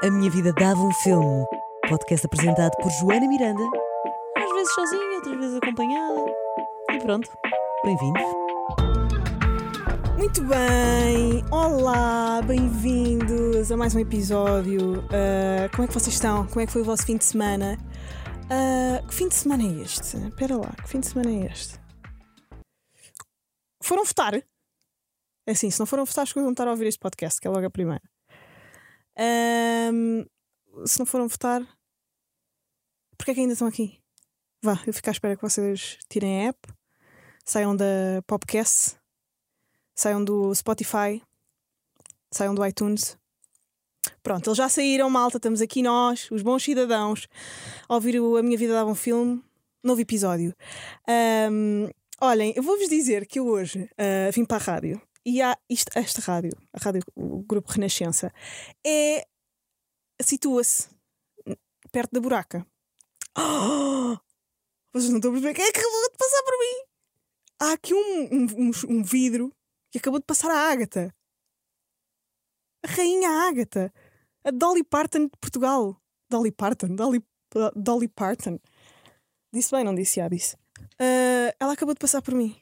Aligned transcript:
A 0.00 0.10
Minha 0.12 0.30
Vida 0.30 0.52
Dava 0.52 0.80
um 0.80 0.92
Filme. 0.92 1.44
Podcast 1.88 2.24
apresentado 2.24 2.70
por 2.80 2.88
Joana 3.00 3.26
Miranda. 3.26 3.64
Às 4.36 4.52
vezes 4.52 4.72
sozinha, 4.72 5.16
outras 5.16 5.36
vezes 5.36 5.56
acompanhada. 5.56 6.24
E 6.92 6.98
pronto, 7.00 7.28
bem-vindos. 7.84 8.22
Muito 10.16 10.44
bem, 10.44 11.44
olá, 11.50 12.40
bem-vindos 12.42 13.72
a 13.72 13.76
mais 13.76 13.96
um 13.96 13.98
episódio. 13.98 15.04
Ah, 15.10 15.68
como 15.70 15.82
é 15.82 15.88
que 15.88 15.94
vocês 15.94 16.14
estão? 16.14 16.46
Como 16.46 16.60
é 16.60 16.66
que 16.66 16.72
foi 16.72 16.82
o 16.82 16.84
vosso 16.84 17.04
fim 17.04 17.16
de 17.16 17.24
semana? 17.24 17.76
Ah, 18.48 19.02
que 19.04 19.12
fim 19.12 19.26
de 19.26 19.34
semana 19.34 19.64
é 19.64 19.82
este? 19.82 20.16
Espera 20.16 20.56
lá, 20.56 20.76
que 20.80 20.88
fim 20.88 21.00
de 21.00 21.08
semana 21.08 21.30
é 21.30 21.46
este? 21.50 21.76
Foram 23.82 24.04
votar? 24.04 24.34
É 24.36 24.44
assim, 25.50 25.72
se 25.72 25.80
não 25.80 25.86
foram 25.86 26.04
votar, 26.04 26.24
vão 26.36 26.50
estar 26.52 26.68
a 26.68 26.70
ouvir 26.70 26.86
este 26.86 27.00
podcast, 27.00 27.40
que 27.40 27.48
é 27.48 27.50
logo 27.50 27.66
a 27.66 27.70
primeira. 27.70 28.02
Ahm, 29.18 30.24
se 30.86 30.98
não 31.00 31.04
foram 31.04 31.26
votar, 31.26 31.60
porquê 33.16 33.32
é 33.32 33.34
que 33.34 33.40
ainda 33.40 33.52
estão 33.52 33.66
aqui? 33.66 33.98
Vá, 34.62 34.80
eu 34.86 34.92
fico 34.92 35.08
à 35.08 35.12
espera 35.12 35.34
que 35.34 35.42
vocês 35.42 35.98
tirem 36.08 36.46
a 36.46 36.48
app, 36.50 36.58
saiam 37.44 37.74
da 37.74 38.22
Popcast, 38.28 38.96
saiam 39.96 40.24
do 40.24 40.54
Spotify, 40.54 41.20
saiam 42.30 42.54
do 42.54 42.64
iTunes. 42.64 43.18
Pronto, 44.22 44.48
eles 44.48 44.56
já 44.56 44.68
saíram, 44.68 45.10
malta. 45.10 45.38
Estamos 45.38 45.60
aqui 45.60 45.82
nós, 45.82 46.30
os 46.30 46.42
bons 46.42 46.62
cidadãos, 46.62 47.26
a 47.88 47.94
ouvir 47.94 48.20
o 48.20 48.36
A 48.36 48.42
Minha 48.42 48.56
Vida 48.56 48.72
Dava 48.72 48.90
um 48.90 48.94
Filme, 48.94 49.42
novo 49.82 50.00
episódio. 50.00 50.54
Ahm, 51.08 51.90
olhem, 52.20 52.52
eu 52.54 52.62
vou-vos 52.62 52.88
dizer 52.88 53.26
que 53.26 53.40
eu 53.40 53.48
hoje 53.48 53.90
ah, 53.98 54.30
vim 54.30 54.44
para 54.44 54.58
a 54.58 54.60
rádio 54.60 55.07
e 55.28 55.42
há 55.42 55.56
isto, 55.68 55.90
esta 55.96 56.20
rádio, 56.22 56.52
a 56.72 56.78
rádio, 56.82 57.02
o 57.14 57.42
Grupo 57.42 57.70
Renascença, 57.70 58.32
é. 58.86 59.26
situa-se 60.22 60.88
perto 61.92 62.12
da 62.12 62.20
buraca. 62.20 62.66
Vocês 64.92 65.10
não 65.10 65.18
estão 65.18 65.30
a 65.30 65.34
perceber 65.34 65.54
quem 65.54 65.64
é 65.66 65.72
que 65.72 65.78
acabou 65.80 66.10
de 66.10 66.16
passar 66.16 66.42
por 66.42 66.58
mim? 66.58 66.84
Há 67.60 67.72
aqui 67.72 67.94
um, 67.94 68.22
um, 68.32 68.46
um- 68.68 68.96
um 68.98 69.02
vidro 69.02 69.52
que 69.92 69.98
acabou 69.98 70.18
de 70.20 70.26
passar 70.26 70.50
a 70.50 70.70
Ágata. 70.70 71.14
A 72.84 72.88
rainha 72.88 73.28
Ágata. 73.48 73.92
A 74.44 74.50
Dolly 74.50 74.82
Parton 74.84 75.24
de 75.26 75.36
Portugal. 75.40 76.00
Dolly 76.30 76.50
Parton? 76.52 76.94
Dolly, 76.94 77.22
Dolly 77.76 78.08
Parton. 78.08 78.58
Disse 79.52 79.70
bem, 79.72 79.84
não 79.84 79.94
disse? 79.94 80.16
Já 80.16 80.28
disse. 80.28 80.56
Ah, 80.98 81.54
ela 81.60 81.72
acabou 81.72 81.94
de 81.94 82.00
passar 82.00 82.22
por 82.22 82.34
mim. 82.34 82.60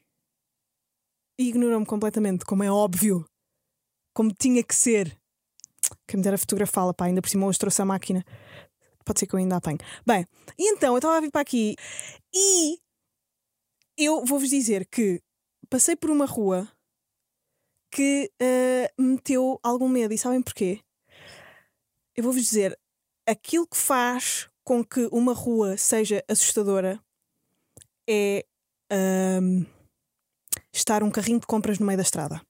Ignorou-me 1.39 1.87
completamente, 1.87 2.45
como 2.45 2.63
é 2.63 2.71
óbvio. 2.71 3.25
Como 4.15 4.33
tinha 4.33 4.63
que 4.63 4.75
ser. 4.75 5.19
Quem 6.07 6.19
me 6.19 6.23
dera 6.23 6.39
fotografá-la, 6.39 6.95
pá, 6.95 7.07
ainda 7.07 7.21
por 7.21 7.29
cima 7.29 7.47
hoje 7.47 7.59
trouxe 7.59 7.83
a 7.83 7.85
máquina. 7.85 8.25
Pode 9.05 9.21
ser 9.21 9.27
que 9.27 9.35
eu 9.35 9.39
ainda 9.39 9.57
apanhe. 9.57 9.79
Bem, 10.05 10.27
e 10.59 10.73
então 10.73 10.95
eu 10.95 10.99
estava 10.99 11.17
a 11.17 11.21
vir 11.21 11.31
para 11.31 11.41
aqui 11.41 11.77
e 12.35 12.81
eu 13.97 14.25
vou-vos 14.25 14.51
dizer 14.51 14.87
que 14.87 15.23
passei 15.71 15.95
por 15.95 16.11
uma 16.11 16.27
rua 16.27 16.69
que 17.91 18.31
me 18.99 19.13
meteu 19.13 19.61
algum 19.63 19.89
medo. 19.89 20.13
E 20.13 20.19
sabem 20.19 20.43
porquê? 20.43 20.81
Eu 22.17 22.25
vou-vos 22.25 22.43
dizer, 22.43 22.79
aquilo 23.27 23.67
que 23.67 23.77
faz 23.77 24.49
com 24.65 24.85
que 24.85 25.09
uma 25.13 25.33
rua 25.33 25.77
seja 25.77 26.25
assustadora 26.29 27.01
é 28.09 28.45
ahm, 28.91 29.65
estar 30.77 31.03
um 31.03 31.11
carrinho 31.11 31.41
de 31.41 31.47
compras 31.47 31.79
no 31.79 31.87
meio 31.87 31.97
da 31.97 32.03
estrada. 32.03 32.41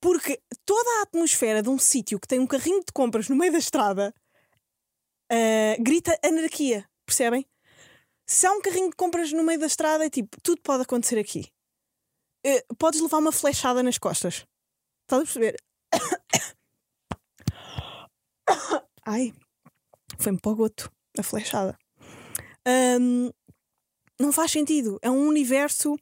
Porque 0.00 0.40
toda 0.64 0.88
a 0.98 1.02
atmosfera 1.02 1.62
de 1.62 1.68
um 1.68 1.78
sítio 1.78 2.20
que 2.20 2.28
tem 2.28 2.38
um 2.38 2.46
carrinho 2.46 2.80
de 2.80 2.92
compras 2.92 3.28
no 3.28 3.36
meio 3.36 3.52
da 3.52 3.58
estrada 3.58 4.14
ah, 5.30 5.76
grita 5.80 6.18
anarquia, 6.24 6.88
percebem? 7.04 7.46
Se 8.26 8.46
há 8.46 8.52
um 8.52 8.60
carrinho 8.60 8.90
de 8.90 8.96
compras 8.96 9.32
no 9.32 9.42
meio 9.44 9.58
da 9.58 9.66
estrada, 9.66 10.04
é 10.04 10.10
tipo, 10.10 10.40
tudo 10.42 10.60
pode 10.62 10.82
acontecer 10.82 11.18
aqui. 11.18 11.52
Eh, 12.44 12.64
podes 12.78 13.00
levar 13.00 13.18
uma 13.18 13.32
flechada 13.32 13.82
nas 13.82 13.98
costas. 13.98 14.44
Estás 15.02 15.22
a 15.22 15.24
perceber? 15.24 15.56
Ai, 19.06 19.32
foi-me 20.18 20.40
para 20.40 20.52
o 20.52 20.56
goto 20.56 20.90
a 21.18 21.22
flechada. 21.22 21.78
Ahm, 22.66 23.30
não 24.18 24.32
faz 24.32 24.50
sentido. 24.50 24.98
É 25.02 25.10
um 25.10 25.28
universo 25.28 25.96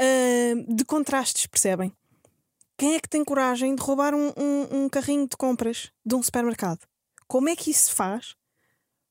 ahm, 0.00 0.74
de 0.74 0.84
contrastes, 0.84 1.46
percebem? 1.46 1.92
Quem 2.78 2.94
é 2.94 3.00
que 3.00 3.08
tem 3.08 3.24
coragem 3.24 3.74
de 3.74 3.82
roubar 3.82 4.14
um, 4.14 4.28
um- 4.36 4.84
um 4.84 4.88
carrinho 4.88 5.26
de 5.26 5.36
compras 5.36 5.90
de 6.04 6.14
um 6.14 6.22
supermercado? 6.22 6.80
Como 7.26 7.48
é 7.48 7.56
que 7.56 7.70
isso 7.70 7.84
se 7.84 7.92
faz? 7.92 8.34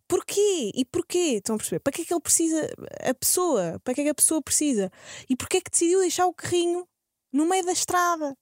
Porquê? 0.07 0.71
E 0.75 0.85
porquê? 0.85 1.37
Estão 1.37 1.55
a 1.55 1.57
perceber? 1.57 1.79
Para 1.79 1.91
que 1.93 2.03
é 2.03 2.05
que 2.05 2.13
ele 2.13 2.21
precisa? 2.21 2.69
A 3.09 3.13
pessoa? 3.13 3.79
Para 3.83 3.93
que 3.95 4.01
é 4.01 4.03
que 4.03 4.09
a 4.11 4.15
pessoa 4.15 4.41
precisa? 4.41 4.91
E 5.27 5.35
porquê 5.35 5.57
é 5.57 5.61
que 5.61 5.71
decidiu 5.71 5.99
deixar 5.99 6.27
o 6.27 6.33
carrinho 6.33 6.87
no 7.33 7.47
meio 7.47 7.65
da 7.65 7.71
estrada? 7.71 8.37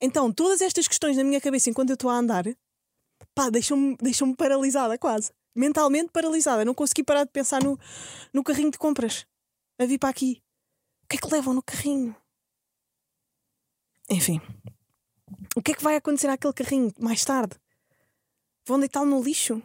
Então, 0.00 0.32
todas 0.32 0.60
estas 0.60 0.88
questões 0.88 1.16
na 1.16 1.24
minha 1.24 1.40
cabeça 1.40 1.70
enquanto 1.70 1.90
eu 1.90 1.94
estou 1.94 2.10
a 2.10 2.16
andar, 2.18 2.44
pá, 3.34 3.48
deixam-me 3.48 3.96
deixam 3.98 4.34
paralisada 4.34 4.98
quase. 4.98 5.32
Mentalmente 5.54 6.10
paralisada. 6.12 6.64
Não 6.64 6.74
consegui 6.74 7.04
parar 7.04 7.24
de 7.24 7.30
pensar 7.30 7.62
no, 7.62 7.78
no 8.32 8.42
carrinho 8.42 8.72
de 8.72 8.78
compras. 8.78 9.24
A 9.78 9.86
vir 9.86 9.98
para 9.98 10.08
aqui. 10.08 10.42
O 11.04 11.08
que 11.08 11.16
é 11.16 11.18
que 11.18 11.34
levam 11.34 11.54
no 11.54 11.62
carrinho? 11.62 12.14
Enfim. 14.08 14.40
O 15.56 15.62
que 15.62 15.72
é 15.72 15.74
que 15.74 15.82
vai 15.82 15.96
acontecer 15.96 16.28
àquele 16.28 16.52
carrinho 16.52 16.92
mais 16.98 17.24
tarde? 17.24 17.56
Vão 18.66 18.78
deitá-lo 18.78 19.06
no 19.06 19.22
lixo? 19.22 19.62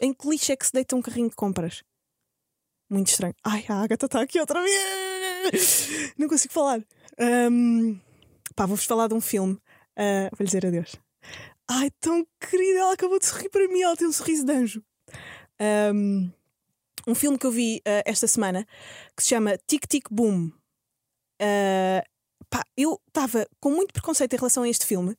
Em 0.00 0.12
que 0.12 0.28
lixo 0.28 0.52
é 0.52 0.56
que 0.56 0.66
se 0.66 0.72
deita 0.72 0.96
um 0.96 1.02
carrinho 1.02 1.28
de 1.28 1.36
compras? 1.36 1.84
Muito 2.90 3.08
estranho. 3.08 3.34
Ai, 3.44 3.64
a 3.68 3.82
Agatha 3.82 4.06
está 4.06 4.20
aqui 4.20 4.40
outra 4.40 4.62
vez! 4.62 6.12
Não 6.18 6.28
consigo 6.28 6.52
falar. 6.52 6.84
Ahm, 7.18 8.00
pá, 8.54 8.66
vou-vos 8.66 8.84
falar 8.84 9.08
de 9.08 9.14
um 9.14 9.20
filme. 9.20 9.58
Ah, 9.96 10.28
vou-lhe 10.32 10.46
dizer 10.46 10.66
adeus. 10.66 10.96
Ai, 11.68 11.90
tão 12.00 12.26
querida, 12.40 12.80
ela 12.80 12.92
acabou 12.94 13.18
de 13.18 13.26
sorrir 13.26 13.48
para 13.48 13.68
mim, 13.68 13.80
ela 13.82 13.96
tem 13.96 14.08
um 14.08 14.12
sorriso 14.12 14.44
de 14.44 14.52
anjo. 14.52 14.84
Ahm, 15.58 16.30
um 17.06 17.14
filme 17.14 17.38
que 17.38 17.46
eu 17.46 17.50
vi 17.50 17.80
ah, 17.86 18.02
esta 18.06 18.26
semana 18.26 18.66
que 19.16 19.22
se 19.22 19.30
chama 19.30 19.58
Tic 19.66 19.86
Tic 19.86 20.06
Boom. 20.10 20.50
Ah, 21.40 22.02
pá, 22.50 22.62
eu 22.76 23.00
estava 23.08 23.46
com 23.60 23.70
muito 23.70 23.92
preconceito 23.92 24.32
em 24.34 24.36
relação 24.36 24.62
a 24.62 24.68
este 24.68 24.86
filme 24.86 25.16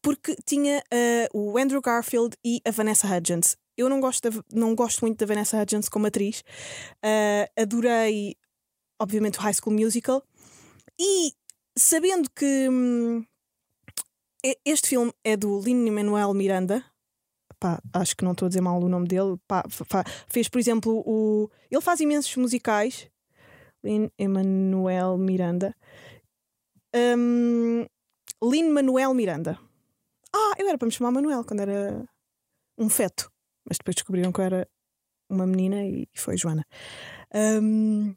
porque 0.00 0.36
tinha 0.44 0.82
ah, 0.92 1.28
o 1.34 1.58
Andrew 1.58 1.80
Garfield 1.80 2.36
e 2.44 2.60
a 2.66 2.70
Vanessa 2.70 3.06
Hudgens. 3.06 3.56
Eu 3.76 3.88
não 3.88 4.00
gosto, 4.00 4.28
da- 4.28 4.44
não 4.52 4.74
gosto 4.74 5.00
muito 5.02 5.18
da 5.18 5.26
Vanessa 5.26 5.60
Hudgens 5.60 5.88
como 5.88 6.06
atriz. 6.08 6.42
Adorei, 7.56 8.34
obviamente, 9.00 9.38
o 9.38 9.42
High 9.42 9.54
School 9.54 9.76
Musical. 9.76 10.20
E 11.00 11.32
sabendo 11.78 12.28
que 12.30 12.68
hum, 12.68 13.24
este 14.64 14.88
filme 14.88 15.12
é 15.22 15.36
do 15.36 15.60
Lin-Manuel 15.60 16.34
Miranda, 16.34 16.84
pá, 17.60 17.80
acho 17.92 18.16
que 18.16 18.24
não 18.24 18.32
estou 18.32 18.46
a 18.46 18.48
dizer 18.48 18.60
mal 18.60 18.80
o 18.82 18.88
nome 18.88 19.06
dele. 19.06 19.36
pá, 19.46 19.64
fez, 20.28 20.48
por 20.48 20.58
exemplo, 20.58 21.02
o. 21.06 21.50
Ele 21.70 21.80
faz 21.80 22.00
imensos 22.00 22.34
musicais. 22.36 23.10
Lin-Manuel 23.82 25.16
Miranda. 25.16 25.74
Hum, 26.94 27.86
Lin-Manuel 28.42 29.14
Miranda. 29.14 29.58
Ah, 30.34 30.52
eu 30.58 30.68
era 30.68 30.78
para 30.78 30.86
me 30.86 30.92
chamar 30.92 31.10
Manuel 31.10 31.44
quando 31.44 31.60
era 31.60 32.04
um 32.76 32.88
feto. 32.88 33.30
Mas 33.68 33.78
depois 33.78 33.94
descobriram 33.94 34.32
que 34.32 34.40
eu 34.40 34.44
era 34.44 34.68
uma 35.28 35.46
menina 35.46 35.84
e 35.84 36.08
foi 36.14 36.36
Joana. 36.36 36.64
Hum, 37.34 38.14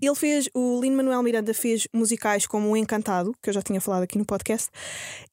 ele 0.00 0.14
fez, 0.14 0.48
o 0.54 0.80
Lin 0.80 0.92
Manuel 0.92 1.22
Miranda 1.22 1.54
fez 1.54 1.88
musicais 1.92 2.46
como 2.46 2.70
O 2.70 2.76
Encantado, 2.76 3.34
que 3.42 3.48
eu 3.48 3.54
já 3.54 3.62
tinha 3.62 3.80
falado 3.80 4.02
aqui 4.02 4.18
no 4.18 4.26
podcast, 4.26 4.68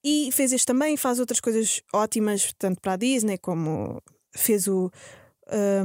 e 0.03 0.29
fez 0.31 0.53
este 0.53 0.65
também, 0.65 0.95
faz 0.95 1.19
outras 1.19 1.39
coisas 1.39 1.81
ótimas, 1.93 2.53
tanto 2.57 2.79
para 2.79 2.93
a 2.93 2.97
Disney 2.97 3.37
como 3.37 4.01
fez 4.35 4.67
o. 4.67 4.91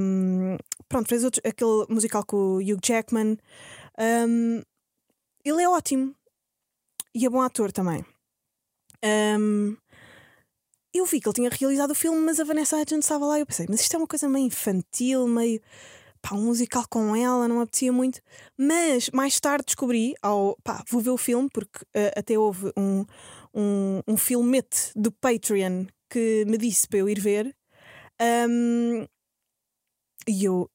hum, 0.00 0.56
pronto, 0.88 1.08
fez 1.08 1.24
outro, 1.24 1.42
aquele 1.44 1.86
musical 1.88 2.24
com 2.24 2.36
o 2.36 2.56
Hugh 2.58 2.80
Jackman. 2.84 3.36
Hum, 3.98 4.62
ele 5.44 5.62
é 5.62 5.68
ótimo 5.68 6.14
e 7.14 7.26
é 7.26 7.30
bom 7.30 7.40
ator 7.40 7.72
também. 7.72 8.04
Hum, 9.04 9.76
eu 10.94 11.04
vi 11.04 11.20
que 11.20 11.28
ele 11.28 11.34
tinha 11.34 11.50
realizado 11.50 11.90
o 11.90 11.94
filme, 11.94 12.18
mas 12.20 12.40
a 12.40 12.44
Vanessa 12.44 12.76
Hudgens 12.76 13.04
estava 13.04 13.26
lá 13.26 13.38
e 13.38 13.42
eu 13.42 13.46
pensei, 13.46 13.66
mas 13.68 13.80
isto 13.80 13.94
é 13.94 13.98
uma 13.98 14.06
coisa 14.06 14.28
meio 14.28 14.46
infantil, 14.46 15.26
meio 15.26 15.60
pá, 16.20 16.34
um 16.34 16.44
musical 16.46 16.84
com 16.88 17.14
ela, 17.14 17.48
não 17.48 17.60
apetecia 17.60 17.92
muito. 17.92 18.20
Mas 18.56 19.10
mais 19.10 19.38
tarde 19.40 19.66
descobri, 19.66 20.14
ao, 20.22 20.56
pá, 20.62 20.82
vou 20.90 21.00
ver 21.00 21.10
o 21.10 21.16
filme, 21.16 21.48
porque 21.52 21.84
uh, 21.84 22.12
até 22.16 22.38
houve 22.38 22.72
um, 22.76 23.04
um, 23.54 24.00
um 24.06 24.16
filmete 24.16 24.92
do 24.94 25.10
Patreon 25.12 25.86
que 26.10 26.44
me 26.46 26.56
disse 26.56 26.88
para 26.88 26.98
eu 26.98 27.08
ir 27.08 27.20
ver. 27.20 27.56
Um, 28.20 29.06
e 30.26 30.44
eu 30.44 30.70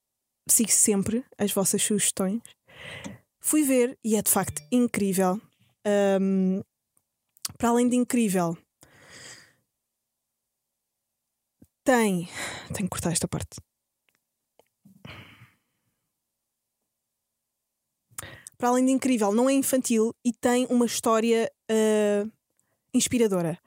sigo 0.49 0.71
sempre 0.71 1.25
as 1.37 1.51
vossas 1.51 1.81
sugestões. 1.81 2.41
Fui 3.39 3.63
ver 3.63 3.97
e 4.03 4.15
é 4.15 4.21
de 4.21 4.31
facto 4.31 4.61
incrível. 4.71 5.39
Um, 6.21 6.61
para 7.57 7.69
além 7.69 7.89
de 7.89 7.95
incrível, 7.95 8.57
tem. 11.83 12.27
Tenho 12.73 12.87
que 12.87 12.89
cortar 12.89 13.11
esta 13.11 13.27
parte. 13.27 13.57
Para 18.63 18.69
além 18.69 18.85
de 18.85 18.93
incrível, 18.93 19.33
não 19.33 19.49
é 19.49 19.53
infantil 19.53 20.15
e 20.23 20.31
tem 20.31 20.65
uma 20.69 20.85
história 20.85 21.51
uh, 21.69 22.31
inspiradora. 22.93 23.59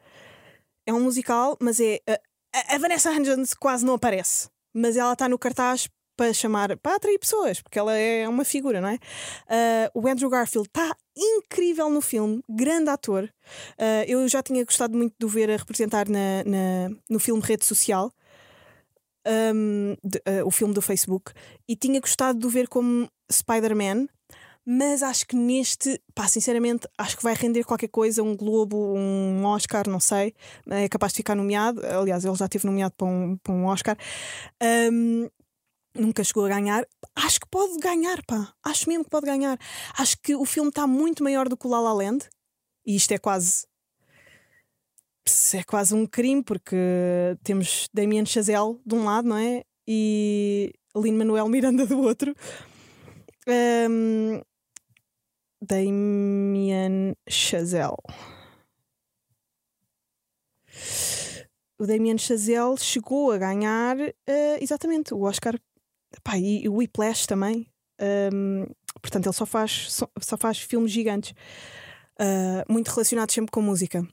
É 0.87 0.93
um 0.95 1.03
musical, 1.03 1.55
mas 1.61 1.79
é. 1.81 2.01
Uh, 2.09 2.17
a 2.75 2.79
Vanessa 2.79 3.11
Hudgens 3.11 3.53
quase 3.53 3.85
não 3.85 3.93
aparece, 3.93 4.49
mas 4.73 4.97
ela 4.97 5.13
está 5.13 5.29
no 5.29 5.39
cartaz 5.39 5.87
para 6.17 6.33
chamar, 6.33 6.79
para 6.79 6.97
atrair 6.97 7.19
pessoas, 7.19 7.61
porque 7.61 7.79
ela 7.79 7.95
é 7.95 8.27
uma 8.27 8.43
figura, 8.43 8.81
não 8.81 8.89
é? 8.89 8.95
Uh, 8.95 10.01
o 10.01 10.09
Andrew 10.09 10.31
Garfield 10.31 10.67
está 10.67 10.97
incrível 11.15 11.91
no 11.91 12.01
filme, 12.01 12.43
grande 12.49 12.89
ator. 12.89 13.25
Uh, 13.79 14.03
eu 14.09 14.27
já 14.27 14.43
tinha 14.43 14.65
gostado 14.65 14.97
muito 14.97 15.15
de 15.21 15.27
o 15.27 15.29
ver 15.29 15.51
a 15.51 15.59
representar 15.59 16.09
na, 16.09 16.43
na 16.47 16.97
no 17.11 17.21
filme 17.21 17.43
Rede 17.43 17.67
Social, 17.67 18.11
um, 19.55 19.95
de, 20.03 20.17
uh, 20.21 20.47
o 20.47 20.51
filme 20.51 20.73
do 20.73 20.81
Facebook, 20.81 21.33
e 21.69 21.77
tinha 21.77 22.01
gostado 22.01 22.39
de 22.39 22.47
o 22.47 22.49
ver 22.49 22.67
como 22.67 23.07
Spider-Man. 23.31 24.07
Mas 24.69 25.01
acho 25.01 25.25
que 25.29 25.37
neste, 25.37 26.03
pá, 26.13 26.27
sinceramente, 26.27 26.89
acho 26.99 27.17
que 27.17 27.23
vai 27.23 27.35
render 27.35 27.63
qualquer 27.63 27.87
coisa, 27.87 28.21
um 28.21 28.37
Globo, 28.37 28.95
um 28.97 29.45
Oscar, 29.45 29.89
não 29.89 30.01
sei. 30.01 30.35
É 30.69 30.89
capaz 30.89 31.13
de 31.13 31.19
ficar 31.19 31.37
nomeado. 31.37 31.87
Aliás, 31.87 32.25
ele 32.25 32.35
já 32.35 32.47
esteve 32.47 32.67
nomeado 32.67 32.93
para 32.97 33.07
um, 33.07 33.37
para 33.37 33.55
um 33.55 33.65
Oscar. 33.67 33.97
Um, 34.93 35.29
nunca 35.95 36.25
chegou 36.25 36.45
a 36.45 36.49
ganhar. 36.49 36.85
Acho 37.15 37.39
que 37.39 37.47
pode 37.49 37.79
ganhar, 37.79 38.21
pá. 38.27 38.53
Acho 38.65 38.89
mesmo 38.89 39.05
que 39.05 39.11
pode 39.11 39.27
ganhar. 39.27 39.57
Acho 39.97 40.17
que 40.21 40.35
o 40.35 40.45
filme 40.45 40.71
está 40.71 40.85
muito 40.85 41.23
maior 41.23 41.49
do 41.49 41.57
que 41.57 41.69
o 41.69 41.71
La 41.71 41.79
La 41.81 41.93
Land. 41.93 42.29
E 42.85 42.97
isto 42.97 43.13
é 43.13 43.19
quase. 43.19 43.69
É 45.55 45.63
quase 45.63 45.95
um 45.95 46.07
crime, 46.07 46.43
porque 46.43 46.77
temos 47.45 47.89
Damien 47.95 48.27
Chazelle 48.27 48.81
de 48.85 48.95
um 48.97 49.05
lado, 49.05 49.29
não 49.29 49.37
é? 49.37 49.63
E 49.87 50.73
Lin-Manuel 50.97 51.49
Miranda 51.49 51.87
do 51.87 52.01
outro. 52.01 52.35
Um, 53.49 54.41
Damien 55.61 57.15
Chazelle. 57.29 57.97
O 61.79 61.87
Damien 61.87 62.19
Chazelle 62.19 62.77
chegou 62.79 63.33
a 63.33 63.39
ganhar 63.39 63.97
uh, 63.99 64.13
exatamente 64.61 65.13
o 65.13 65.23
Oscar 65.23 65.59
e, 66.37 66.69
o 66.69 66.77
Whiplash 66.77 67.27
também. 67.27 67.67
Um, 68.01 68.67
portanto, 69.01 69.27
ele 69.27 69.35
só 69.35 69.47
faz, 69.47 69.93
só, 69.93 70.09
só 70.21 70.37
faz 70.37 70.59
filmes 70.59 70.91
gigantes, 70.91 71.33
uh, 72.21 72.73
muito 72.73 72.89
relacionados 72.89 73.35
sempre 73.35 73.51
com 73.51 73.61
música. 73.61 74.07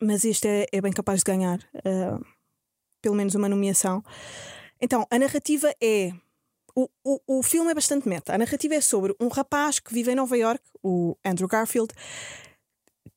Mas 0.00 0.24
este 0.24 0.48
é, 0.48 0.66
é 0.72 0.80
bem 0.80 0.92
capaz 0.92 1.20
de 1.20 1.24
ganhar 1.24 1.58
uh, 1.58 2.24
pelo 3.00 3.14
menos 3.14 3.34
uma 3.34 3.48
nomeação. 3.48 4.02
Então, 4.80 5.06
a 5.10 5.18
narrativa 5.18 5.72
é. 5.80 6.12
O, 6.74 6.88
o, 7.04 7.38
o 7.38 7.42
filme 7.42 7.70
é 7.70 7.74
bastante 7.74 8.08
meta. 8.08 8.34
A 8.34 8.38
narrativa 8.38 8.74
é 8.74 8.80
sobre 8.80 9.14
um 9.20 9.28
rapaz 9.28 9.78
que 9.78 9.94
vive 9.94 10.10
em 10.10 10.14
Nova 10.16 10.36
York, 10.36 10.62
o 10.82 11.16
Andrew 11.24 11.48
Garfield, 11.48 11.92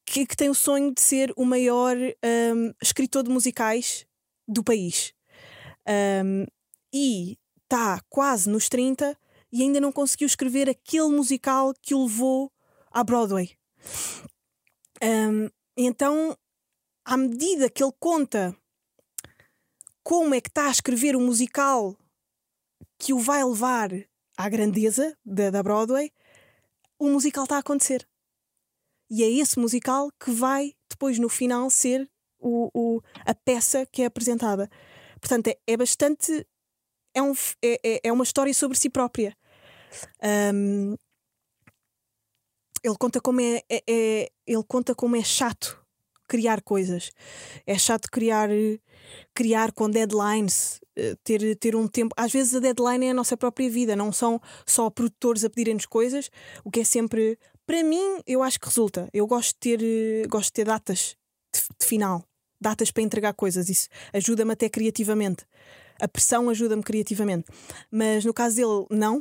que, 0.05 0.25
que 0.25 0.37
tem 0.37 0.49
o 0.49 0.55
sonho 0.55 0.93
de 0.93 1.01
ser 1.01 1.33
o 1.35 1.43
maior 1.43 1.95
um, 1.97 2.73
escritor 2.81 3.23
de 3.23 3.29
musicais 3.29 4.05
do 4.47 4.63
país. 4.63 5.13
Um, 6.23 6.45
e 6.93 7.37
está 7.63 8.01
quase 8.09 8.49
nos 8.49 8.69
30 8.69 9.17
e 9.51 9.61
ainda 9.61 9.79
não 9.79 9.91
conseguiu 9.91 10.27
escrever 10.27 10.69
aquele 10.69 11.09
musical 11.09 11.73
que 11.81 11.93
o 11.93 12.05
levou 12.05 12.51
à 12.91 13.03
Broadway. 13.03 13.57
Um, 15.03 15.49
então, 15.75 16.37
à 17.05 17.17
medida 17.17 17.69
que 17.69 17.83
ele 17.83 17.93
conta 17.99 18.55
como 20.03 20.33
é 20.33 20.41
que 20.41 20.49
está 20.49 20.67
a 20.67 20.71
escrever 20.71 21.15
o 21.15 21.21
musical 21.21 21.97
que 22.97 23.13
o 23.13 23.19
vai 23.19 23.43
levar 23.43 23.89
à 24.37 24.49
grandeza 24.49 25.17
da, 25.25 25.49
da 25.49 25.63
Broadway, 25.63 26.11
o 26.99 27.09
musical 27.09 27.43
está 27.43 27.57
a 27.57 27.59
acontecer. 27.59 28.07
E 29.09 29.23
é 29.23 29.29
esse 29.29 29.57
musical 29.59 30.11
que 30.19 30.31
vai 30.31 30.73
depois, 30.89 31.17
no 31.17 31.29
final, 31.29 31.69
ser 31.69 32.09
o, 32.39 32.69
o 32.73 33.01
a 33.25 33.33
peça 33.33 33.85
que 33.85 34.01
é 34.01 34.05
apresentada. 34.05 34.69
Portanto, 35.19 35.47
é, 35.47 35.57
é 35.65 35.77
bastante 35.77 36.45
é, 37.13 37.21
um, 37.21 37.33
é, 37.63 37.79
é, 37.83 37.99
é 38.03 38.11
uma 38.11 38.23
história 38.23 38.53
sobre 38.53 38.77
si 38.77 38.89
própria. 38.89 39.35
Um, 40.53 40.95
ele 42.83 42.95
conta 42.99 43.19
como 43.19 43.41
é, 43.41 43.61
é, 43.69 43.83
é, 43.89 44.31
ele 44.45 44.63
conta 44.67 44.93
como 44.93 45.15
é 45.15 45.23
chato 45.23 45.83
criar 46.27 46.61
coisas. 46.61 47.11
É 47.65 47.77
chato 47.77 48.09
criar 48.11 48.49
criar 49.33 49.71
com 49.71 49.89
deadlines, 49.89 50.79
ter, 51.23 51.55
ter 51.57 51.75
um 51.75 51.87
tempo. 51.87 52.13
Às 52.17 52.31
vezes 52.31 52.55
a 52.55 52.59
deadline 52.59 53.07
é 53.07 53.09
a 53.11 53.13
nossa 53.13 53.37
própria 53.37 53.69
vida, 53.69 53.95
não 53.95 54.11
são 54.11 54.41
só 54.65 54.89
produtores 54.89 55.43
a 55.43 55.49
pedirem-nos 55.49 55.85
coisas, 55.85 56.29
o 56.63 56.71
que 56.71 56.81
é 56.81 56.83
sempre. 56.83 57.37
Para 57.65 57.83
mim, 57.83 58.21
eu 58.25 58.41
acho 58.41 58.59
que 58.59 58.67
resulta. 58.67 59.09
Eu 59.13 59.27
gosto 59.27 59.53
de 59.53 59.59
ter, 59.59 59.83
eh, 59.83 60.27
gosto 60.27 60.47
de 60.47 60.53
ter 60.53 60.65
datas 60.65 61.17
de, 61.53 61.61
de 61.81 61.85
final, 61.85 62.23
datas 62.61 62.91
para 62.91 63.03
entregar 63.03 63.33
coisas. 63.33 63.69
Isso 63.69 63.89
ajuda-me 64.13 64.53
até 64.53 64.69
criativamente 64.69 65.45
a 65.99 66.07
pressão 66.07 66.49
ajuda-me 66.49 66.83
criativamente. 66.83 67.45
Mas 67.91 68.23
no 68.25 68.33
caso 68.33 68.55
dele, 68.55 68.85
não. 68.89 69.19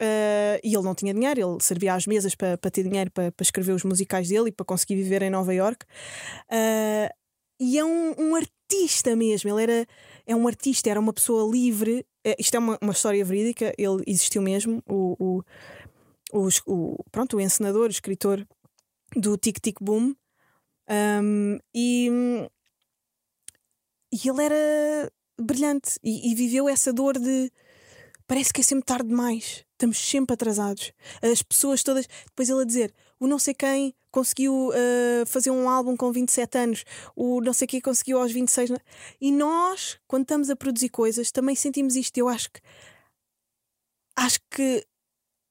Uh, 0.00 0.58
e 0.64 0.74
ele 0.74 0.82
não 0.82 0.94
tinha 0.96 1.14
dinheiro, 1.14 1.40
ele 1.40 1.62
servia 1.62 1.94
às 1.94 2.06
mesas 2.06 2.34
para, 2.34 2.58
para 2.58 2.70
ter 2.70 2.82
dinheiro 2.82 3.10
para, 3.12 3.30
para 3.30 3.44
escrever 3.44 3.72
os 3.72 3.84
musicais 3.84 4.28
dele 4.28 4.48
e 4.48 4.52
para 4.52 4.66
conseguir 4.66 4.96
viver 4.96 5.22
em 5.22 5.30
Nova 5.30 5.54
York. 5.54 5.86
Uh, 6.50 7.08
e 7.60 7.78
é 7.78 7.84
um, 7.84 8.14
um, 8.18 8.34
artista 8.34 8.52
mesmo, 9.16 9.50
ele 9.50 9.62
era 9.62 9.86
é 10.26 10.34
um 10.36 10.46
artista, 10.46 10.90
era 10.90 11.00
uma 11.00 11.12
pessoa 11.12 11.50
livre. 11.50 12.06
Uh, 12.26 12.34
isto 12.38 12.54
é 12.54 12.58
uma, 12.58 12.78
uma 12.80 12.92
história 12.92 13.24
verídica, 13.24 13.72
ele 13.76 14.02
existiu 14.06 14.42
mesmo. 14.42 14.82
O, 14.88 15.16
o, 15.18 15.42
o, 16.32 16.48
o 16.66 17.04
pronto, 17.10 17.36
o 17.36 17.40
encenador, 17.40 17.86
o 17.88 17.90
escritor 17.90 18.46
do 19.16 19.36
Tic 19.36 19.58
Tic 19.60 19.76
Boom. 19.80 20.14
Um, 20.88 21.58
e, 21.74 22.08
e 24.12 24.28
ele 24.28 24.42
era 24.42 25.12
brilhante 25.40 25.98
e, 26.02 26.30
e 26.30 26.34
viveu 26.34 26.68
essa 26.68 26.92
dor 26.92 27.18
de 27.18 27.50
parece 28.26 28.52
que 28.52 28.60
é 28.60 28.64
sempre 28.64 28.86
tarde 28.86 29.08
demais, 29.08 29.64
estamos 29.72 29.98
sempre 29.98 30.34
atrasados. 30.34 30.92
As 31.20 31.42
pessoas 31.42 31.82
todas. 31.82 32.06
Depois 32.26 32.48
ele 32.48 32.62
a 32.62 32.64
dizer: 32.64 32.94
o 33.22 33.28
não 33.28 33.38
sei 33.38 33.54
quem 33.54 33.94
conseguiu 34.10 34.70
uh, 34.70 35.26
fazer 35.26 35.52
um 35.52 35.68
álbum 35.68 35.96
com 35.96 36.10
27 36.10 36.58
anos, 36.58 36.84
o 37.14 37.40
não 37.40 37.52
sei 37.52 37.68
quem 37.68 37.80
conseguiu 37.80 38.18
aos 38.18 38.32
26. 38.32 38.72
E 39.20 39.30
nós, 39.30 39.96
quando 40.08 40.22
estamos 40.22 40.50
a 40.50 40.56
produzir 40.56 40.88
coisas, 40.88 41.30
também 41.30 41.54
sentimos 41.54 41.94
isto. 41.94 42.18
Eu 42.18 42.28
acho 42.28 42.50
que. 42.50 42.60
Acho 44.16 44.40
que 44.50 44.84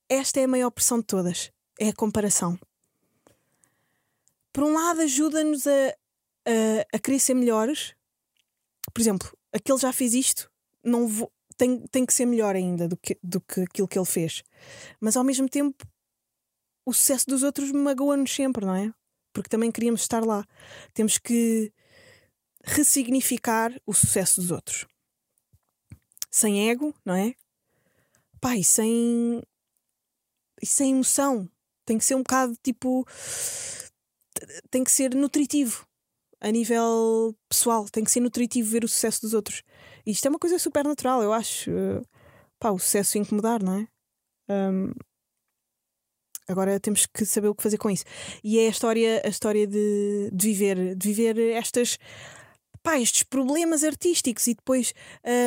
esta 0.10 0.42
é 0.42 0.44
a 0.44 0.48
maior 0.50 0.70
pressão 0.70 1.00
de 1.00 1.06
todas: 1.06 1.50
é 1.80 1.88
a 1.88 1.94
comparação. 1.94 2.60
Por 4.52 4.66
um 4.66 4.74
lado, 4.74 5.00
ajuda-nos 5.00 5.66
a, 5.66 5.72
a, 5.72 6.86
a 6.98 7.00
querer 7.00 7.20
ser 7.20 7.36
melhores. 7.36 7.96
Por 8.94 9.00
exemplo, 9.00 9.32
aquele 9.54 9.80
já 9.80 9.94
fez 9.94 10.14
isto, 10.14 10.52
não 10.84 11.08
vou, 11.08 11.32
tem, 11.56 11.80
tem 11.88 12.06
que 12.06 12.14
ser 12.14 12.26
melhor 12.26 12.54
ainda 12.54 12.86
do 12.90 12.98
que, 12.98 13.18
do 13.24 13.40
que 13.40 13.62
aquilo 13.62 13.88
que 13.88 13.98
ele 13.98 14.06
fez. 14.06 14.44
Mas 15.00 15.16
ao 15.16 15.24
mesmo 15.24 15.48
tempo, 15.48 15.88
o 16.86 16.94
sucesso 16.94 17.26
dos 17.28 17.44
outros 17.44 17.72
magoa-nos 17.72 18.34
sempre, 18.34 18.66
não 18.66 18.76
é? 18.76 18.94
Porque 19.34 19.50
também 19.50 19.72
queríamos 19.72 20.02
estar 20.02 20.26
lá. 20.26 20.46
Temos 20.94 21.18
que 21.18 21.72
ressignificar 22.64 23.72
o 23.86 23.94
sucesso 23.94 24.42
dos 24.42 24.52
outros. 24.52 24.86
Sem 26.30 26.70
ego, 26.70 26.94
não 27.06 27.16
é? 27.16 27.34
Pá, 28.40 28.56
e 28.56 28.64
sem. 28.64 29.42
E 30.62 30.66
sem 30.66 30.92
emoção. 30.92 31.50
Tem 31.86 31.98
que 31.98 32.06
ser 32.06 32.16
um 32.16 32.24
bocado 32.24 32.56
tipo. 32.64 33.06
Tem 34.70 34.84
que 34.84 34.92
ser 34.92 35.14
nutritivo 35.14 35.86
a 36.40 36.50
nível 36.52 37.36
pessoal. 37.48 37.88
Tem 37.90 38.04
que 38.04 38.12
ser 38.12 38.20
nutritivo 38.20 38.70
ver 38.70 38.84
o 38.84 38.88
sucesso 38.88 39.22
dos 39.22 39.34
outros. 39.34 39.64
E 40.06 40.12
isto 40.12 40.26
é 40.26 40.30
uma 40.30 40.40
coisa 40.40 40.58
super 40.58 40.84
natural, 40.86 41.22
eu 41.22 41.32
acho. 41.34 41.70
Uh, 41.72 42.06
pá, 42.60 42.72
o 42.72 42.80
sucesso 42.80 43.18
incomodar, 43.18 43.62
não 43.64 43.76
é? 43.76 43.88
Um, 44.50 44.92
agora 46.52 46.80
temos 46.80 47.06
que 47.06 47.26
saber 47.26 47.48
o 47.48 47.56
que 47.56 47.64
fazer 47.64 47.78
com 47.78 47.90
isso. 47.90 48.04
E 48.44 48.60
é 48.60 48.68
a 48.68 48.70
história, 48.70 49.22
a 49.24 49.30
história 49.30 49.66
de, 49.66 50.30
de 50.32 50.48
viver, 50.48 50.96
de 50.96 51.08
viver 51.14 51.40
estas. 51.54 51.98
Pá, 52.84 53.00
estes 53.00 53.22
problemas 53.22 53.84
artísticos 53.84 54.48
e 54.48 54.56
depois 54.56 54.92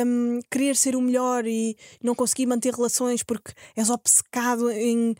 um, 0.07 0.39
querer 0.49 0.73
ser 0.77 0.95
o 0.95 1.01
melhor 1.01 1.45
e 1.45 1.75
não 2.01 2.15
conseguir 2.15 2.45
manter 2.45 2.73
relações 2.73 3.23
porque 3.23 3.51
és 3.75 3.89
obcecado 3.89 4.71
em 4.71 5.13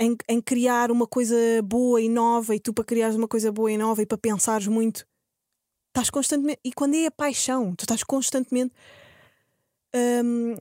em, 0.00 0.16
em, 0.28 0.40
criar 0.40 0.90
uma 0.90 1.06
coisa 1.06 1.36
boa 1.62 2.00
e 2.00 2.08
nova, 2.08 2.54
e 2.54 2.60
tu 2.60 2.72
para 2.72 2.84
criares 2.84 3.16
uma 3.16 3.28
coisa 3.28 3.52
boa 3.52 3.70
e 3.70 3.76
nova 3.76 4.00
e 4.00 4.06
para 4.06 4.16
pensares 4.16 4.66
muito, 4.66 5.06
estás 5.88 6.08
constantemente. 6.08 6.58
E 6.64 6.72
quando 6.72 6.94
é 6.94 7.06
a 7.06 7.10
paixão, 7.10 7.74
tu 7.74 7.82
estás 7.82 8.02
constantemente 8.02 8.72
um, 9.94 10.54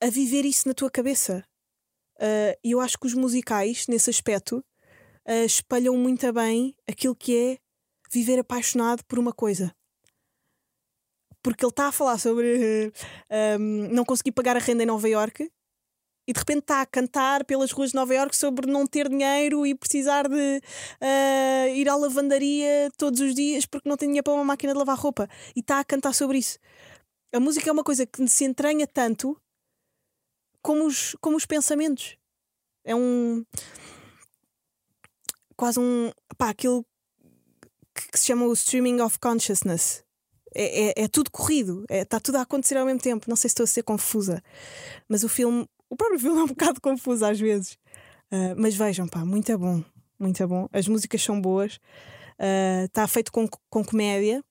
a 0.00 0.10
viver 0.10 0.44
isso 0.44 0.66
na 0.66 0.74
tua 0.74 0.90
cabeça. 0.90 1.44
Uh, 2.22 2.54
e 2.62 2.70
eu 2.70 2.80
acho 2.80 2.96
que 2.96 3.06
os 3.06 3.14
musicais, 3.14 3.88
nesse 3.88 4.08
aspecto, 4.08 4.58
uh, 5.28 5.44
espalham 5.44 5.96
muito 5.96 6.32
bem 6.32 6.72
aquilo 6.88 7.16
que 7.16 7.36
é 7.36 7.58
viver 8.12 8.38
apaixonado 8.38 9.04
por 9.06 9.18
uma 9.18 9.32
coisa. 9.32 9.74
porque 11.42 11.64
ele 11.64 11.70
está 11.70 11.88
a 11.88 11.92
falar 11.92 12.18
sobre 12.18 12.92
uh, 13.28 13.60
um, 13.60 13.88
não 13.92 14.04
conseguir 14.04 14.30
pagar 14.30 14.56
a 14.56 14.60
renda 14.60 14.84
em 14.84 14.86
Nova 14.86 15.08
York 15.08 15.50
e 16.28 16.32
de 16.32 16.38
repente 16.38 16.60
está 16.60 16.80
a 16.80 16.86
cantar 16.86 17.44
pelas 17.44 17.72
ruas 17.72 17.90
de 17.90 17.96
Nova 17.96 18.14
York 18.14 18.36
sobre 18.36 18.70
não 18.70 18.86
ter 18.86 19.08
dinheiro 19.08 19.66
e 19.66 19.74
precisar 19.74 20.28
de 20.28 20.62
uh, 20.62 21.74
ir 21.74 21.88
à 21.88 21.96
lavandaria 21.96 22.92
todos 22.96 23.20
os 23.20 23.34
dias 23.34 23.66
porque 23.66 23.88
não 23.88 23.96
tem 23.96 24.08
dinheiro 24.08 24.22
para 24.22 24.34
uma 24.34 24.44
máquina 24.44 24.72
de 24.72 24.78
lavar 24.78 24.96
roupa 24.96 25.28
e 25.56 25.60
está 25.60 25.80
a 25.80 25.84
cantar 25.84 26.14
sobre 26.14 26.38
isso. 26.38 26.60
A 27.34 27.40
música 27.40 27.68
é 27.68 27.72
uma 27.72 27.82
coisa 27.82 28.06
que 28.06 28.28
se 28.28 28.44
entranha 28.44 28.86
tanto 28.86 29.36
como 30.62 30.86
os, 30.86 31.16
como 31.20 31.36
os 31.36 31.46
pensamentos. 31.46 32.16
É 32.84 32.94
um. 32.94 33.44
quase 35.56 35.78
um. 35.78 36.10
pá, 36.36 36.50
aquilo 36.50 36.84
que 37.94 38.18
se 38.18 38.26
chama 38.26 38.46
o 38.46 38.52
streaming 38.52 39.00
of 39.00 39.18
consciousness. 39.18 40.04
É, 40.54 41.00
é, 41.00 41.04
é 41.04 41.08
tudo 41.08 41.30
corrido, 41.30 41.82
está 41.84 41.94
é, 41.94 42.04
tá 42.04 42.20
tudo 42.20 42.36
a 42.36 42.42
acontecer 42.42 42.76
ao 42.76 42.84
mesmo 42.84 43.00
tempo. 43.00 43.26
Não 43.28 43.36
sei 43.36 43.48
se 43.48 43.52
estou 43.52 43.64
a 43.64 43.66
ser 43.66 43.82
confusa, 43.82 44.42
mas 45.08 45.24
o 45.24 45.28
filme, 45.28 45.66
o 45.88 45.96
próprio 45.96 46.20
filme 46.20 46.40
é 46.40 46.42
um 46.42 46.48
bocado 46.48 46.80
confuso 46.80 47.24
às 47.24 47.40
vezes. 47.40 47.78
Uh, 48.30 48.54
mas 48.56 48.74
vejam, 48.74 49.06
pá, 49.06 49.24
muito 49.24 49.50
é 49.50 49.56
bom, 49.56 49.82
muito 50.18 50.42
é 50.42 50.46
bom. 50.46 50.68
As 50.72 50.86
músicas 50.88 51.22
são 51.22 51.40
boas, 51.40 51.78
está 52.84 53.04
uh, 53.04 53.08
feito 53.08 53.32
com, 53.32 53.48
com 53.70 53.84
comédia, 53.84 54.44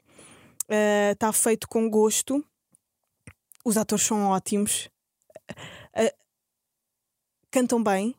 está 1.11 1.29
uh, 1.29 1.33
feito 1.33 1.67
com 1.67 1.89
gosto, 1.89 2.43
os 3.63 3.77
atores 3.77 4.05
são 4.05 4.27
ótimos, 4.27 4.89
cantam 7.51 7.83
bem, 7.83 8.15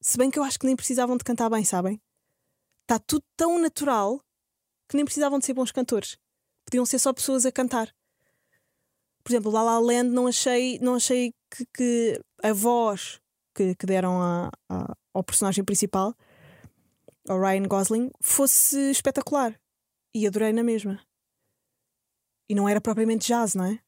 se 0.00 0.18
bem 0.18 0.30
que 0.30 0.38
eu 0.38 0.42
acho 0.42 0.58
que 0.58 0.66
nem 0.66 0.76
precisavam 0.76 1.16
de 1.16 1.24
cantar 1.24 1.48
bem, 1.50 1.64
sabem? 1.64 2.00
Está 2.82 2.98
tudo 2.98 3.24
tão 3.36 3.58
natural 3.58 4.20
que 4.88 4.96
nem 4.96 5.04
precisavam 5.04 5.38
de 5.38 5.46
ser 5.46 5.54
bons 5.54 5.72
cantores. 5.72 6.18
Podiam 6.64 6.84
ser 6.84 6.98
só 6.98 7.12
pessoas 7.12 7.46
a 7.46 7.52
cantar. 7.52 7.94
Por 9.22 9.32
exemplo, 9.32 9.50
La 9.50 9.62
La 9.62 9.78
Land 9.78 10.10
não 10.10 10.26
achei, 10.26 10.78
não 10.80 10.94
achei 10.94 11.32
que, 11.50 11.66
que 11.74 12.20
a 12.42 12.52
voz 12.52 13.20
que, 13.54 13.74
que 13.74 13.86
deram 13.86 14.20
a, 14.20 14.50
a, 14.68 14.96
ao 15.12 15.22
personagem 15.22 15.64
principal, 15.64 16.14
ao 17.28 17.40
Ryan 17.40 17.64
Gosling, 17.64 18.10
fosse 18.20 18.90
espetacular. 18.90 19.58
E 20.14 20.26
adorei 20.26 20.52
na 20.52 20.64
mesma. 20.64 21.00
E 22.48 22.54
não 22.54 22.68
era 22.68 22.80
propriamente 22.80 23.28
jazz, 23.28 23.54
não 23.54 23.66
é? 23.66 23.78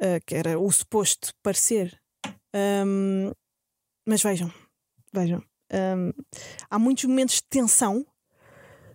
Uh, 0.00 0.20
que 0.24 0.34
era 0.34 0.58
o 0.58 0.70
suposto 0.70 1.32
parecer. 1.42 2.00
Um, 2.54 3.32
mas 4.06 4.22
vejam, 4.22 4.52
vejam. 5.12 5.42
Um, 5.72 6.12
há 6.70 6.78
muitos 6.78 7.04
momentos 7.04 7.36
de 7.36 7.42
tensão, 7.44 8.06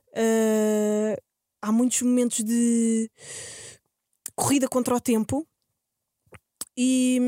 uh, 0.09 1.21
há 1.61 1.71
muitos 1.71 2.01
momentos 2.01 2.43
de 2.43 3.11
corrida 4.35 4.67
contra 4.67 4.95
o 4.95 4.99
tempo 4.99 5.47
e, 6.75 7.19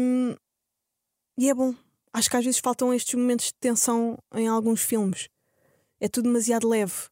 e 1.37 1.49
é 1.49 1.53
bom. 1.53 1.75
Acho 2.11 2.29
que 2.29 2.37
às 2.37 2.45
vezes 2.45 2.59
faltam 2.59 2.93
estes 2.93 3.13
momentos 3.13 3.47
de 3.47 3.53
tensão 3.55 4.17
em 4.33 4.47
alguns 4.47 4.81
filmes. 4.81 5.29
É 5.99 6.07
tudo 6.07 6.25
demasiado 6.25 6.67
leve. 6.67 7.09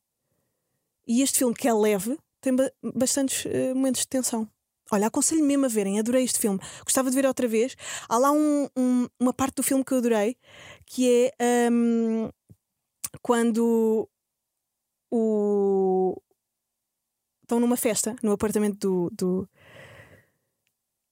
E 1.06 1.22
este 1.22 1.40
filme, 1.40 1.54
que 1.54 1.68
é 1.68 1.74
leve, 1.74 2.18
tem 2.42 2.56
ba 2.56 2.72
bastantes 2.96 3.46
uh, 3.46 3.76
momentos 3.76 4.02
de 4.02 4.08
tensão. 4.08 4.50
Olha, 4.92 5.08
aconselho 5.08 5.44
mesmo 5.44 5.66
a 5.66 5.70
verem, 5.70 6.00
adorei 6.00 6.24
este 6.24 6.40
filme. 6.40 6.60
Gostava 6.84 7.10
de 7.10 7.16
ver 7.16 7.26
outra 7.26 7.48
vez. 7.48 7.76
Há 8.08 8.18
lá 8.18 8.32
um, 8.32 8.68
um, 8.78 9.08
uma 9.20 9.34
parte 9.34 9.56
do 9.56 9.64
filme 9.64 9.84
que 9.84 9.94
eu 9.94 9.98
adorei, 9.98 10.38
que 10.86 11.34
é 11.40 11.70
um, 11.72 12.30
quando 13.22 14.10
o... 15.10 16.22
estão 17.44 17.60
numa 17.60 17.78
festa 17.78 18.16
no 18.22 18.34
apartamento 18.34 18.78
do, 18.78 19.10
do, 19.12 19.50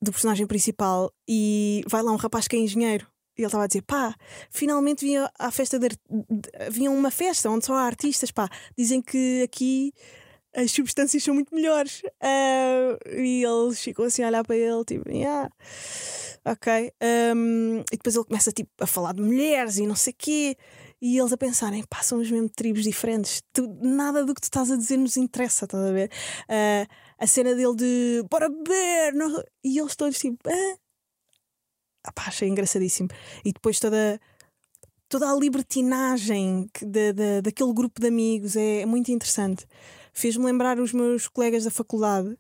do 0.02 0.12
personagem 0.12 0.46
principal 0.46 1.14
e 1.28 1.84
vai 1.88 2.04
lá 2.04 2.12
um 2.12 2.18
rapaz 2.18 2.48
que 2.48 2.56
é 2.56 2.60
engenheiro. 2.60 3.08
E 3.38 3.42
ele 3.42 3.48
estava 3.48 3.64
a 3.64 3.68
dizer: 3.68 3.84
pá, 3.84 4.14
finalmente 4.50 5.06
vinha 5.06 5.32
à 5.40 5.50
festa 5.50 5.80
de, 5.80 5.88
vinha 6.70 6.92
uma 6.92 7.10
festa 7.10 7.50
onde 7.50 7.66
só 7.66 7.74
há 7.76 7.84
artistas, 7.84 8.32
pá. 8.32 8.50
Dizem 8.78 9.02
que 9.02 9.42
aqui 9.44 9.94
as 10.56 10.72
substâncias 10.72 11.24
são 11.24 11.34
muito 11.34 11.54
melhores. 11.54 12.02
Uh, 12.22 13.10
e 13.10 13.44
eles 13.44 13.82
ficam 13.82 14.06
assim 14.06 14.24
a 14.24 14.28
olhar 14.28 14.44
para 14.44 14.56
ele, 14.56 14.84
tipo, 14.86 15.10
yeah, 15.10 15.50
ok. 16.46 16.92
Um, 17.36 17.80
e 17.92 17.98
depois 17.98 18.16
ele 18.16 18.26
começa 18.26 18.52
tipo, 18.52 18.70
a 18.80 18.88
falar 18.88 19.14
de 19.14 19.22
mulheres 19.22 19.78
e 19.78 19.88
não 19.88 19.96
sei 19.96 20.14
o 20.14 20.16
quê. 20.18 20.58
E 21.02 21.18
eles 21.18 21.34
a 21.34 21.38
pensarem, 21.38 21.84
pá, 21.84 22.04
somos 22.04 22.30
mesmo 22.30 22.50
tribos 22.50 22.84
diferentes. 22.84 23.42
Tu, 23.52 23.68
nada 23.82 24.24
do 24.24 24.36
que 24.36 24.42
tu 24.42 24.46
estás 24.46 24.70
a 24.70 24.76
dizer 24.76 24.98
nos 24.98 25.18
interessa, 25.18 25.66
estás 25.66 25.84
a 25.84 25.92
ver? 25.92 26.12
Uh, 26.44 26.86
a 27.18 27.28
cena 27.28 27.56
dele 27.56 27.76
de 27.76 28.24
bora 28.30 28.50
beber, 28.50 29.14
não... 29.14 29.44
e 29.64 29.80
eles 29.80 29.96
todos 29.96 30.18
tipo, 30.20 30.38
ah. 30.48 30.78
Ah, 32.04 32.12
pá, 32.12 32.24
achei 32.28 32.50
engraçadíssimo. 32.50 33.10
E 33.46 33.52
depois 33.52 33.80
toda 33.80 34.20
toda 35.08 35.30
a 35.30 35.36
libertinagem 35.36 36.68
de, 36.82 37.12
de, 37.12 37.42
daquele 37.42 37.74
grupo 37.74 38.00
de 38.00 38.08
amigos 38.08 38.56
é 38.56 38.86
muito 38.86 39.12
interessante 39.12 39.68
fez-me 40.14 40.46
lembrar 40.46 40.80
os 40.80 40.94
meus 40.94 41.28
colegas 41.28 41.64
da 41.64 41.72
faculdade, 41.72 42.38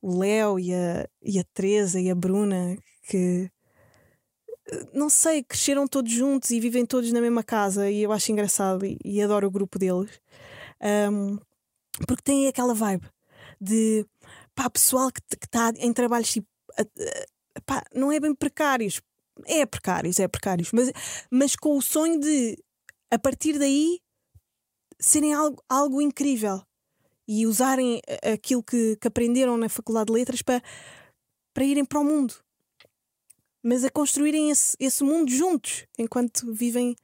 o 0.00 0.18
Léo 0.18 0.58
e 0.58 0.74
a, 0.74 1.08
e 1.22 1.38
a 1.38 1.44
Teresa 1.54 2.00
e 2.00 2.10
a 2.10 2.14
Bruna, 2.14 2.76
que 3.08 3.50
não 4.92 5.08
sei, 5.08 5.42
cresceram 5.42 5.86
todos 5.86 6.12
juntos 6.12 6.50
e 6.50 6.60
vivem 6.60 6.86
todos 6.86 7.12
na 7.12 7.20
mesma 7.20 7.42
casa 7.42 7.90
e 7.90 8.02
eu 8.02 8.12
acho 8.12 8.30
engraçado 8.30 8.84
e, 8.86 8.98
e 9.04 9.20
adoro 9.20 9.46
o 9.46 9.50
grupo 9.50 9.78
deles. 9.78 10.20
Um, 10.80 11.38
porque 12.06 12.22
tem 12.22 12.48
aquela 12.48 12.74
vibe 12.74 13.08
de 13.60 14.06
pá, 14.54 14.70
pessoal 14.70 15.10
que 15.10 15.20
está 15.44 15.72
em 15.78 15.92
trabalhos 15.92 16.32
tipo, 16.32 16.48
pá, 17.66 17.84
não 17.94 18.12
é 18.12 18.20
bem 18.20 18.34
precários, 18.34 19.00
é 19.46 19.66
precários, 19.66 20.18
é 20.18 20.28
precários, 20.28 20.70
mas, 20.72 20.90
mas 21.30 21.56
com 21.56 21.76
o 21.76 21.82
sonho 21.82 22.18
de 22.20 22.56
a 23.10 23.18
partir 23.18 23.58
daí 23.58 24.00
serem 24.98 25.34
algo, 25.34 25.62
algo 25.68 26.00
incrível 26.00 26.62
e 27.32 27.46
usarem 27.46 28.02
aquilo 28.34 28.60
que, 28.60 28.96
que 28.96 29.06
aprenderam 29.06 29.56
na 29.56 29.68
Faculdade 29.68 30.06
de 30.06 30.12
Letras 30.14 30.42
para, 30.42 30.60
para 31.54 31.64
irem 31.64 31.84
para 31.84 32.00
o 32.00 32.04
mundo. 32.04 32.34
Mas 33.62 33.84
a 33.84 33.90
construírem 33.90 34.50
esse, 34.50 34.76
esse 34.80 35.04
mundo 35.04 35.30
juntos, 35.30 35.86
enquanto 35.96 36.52
vivem 36.52 36.96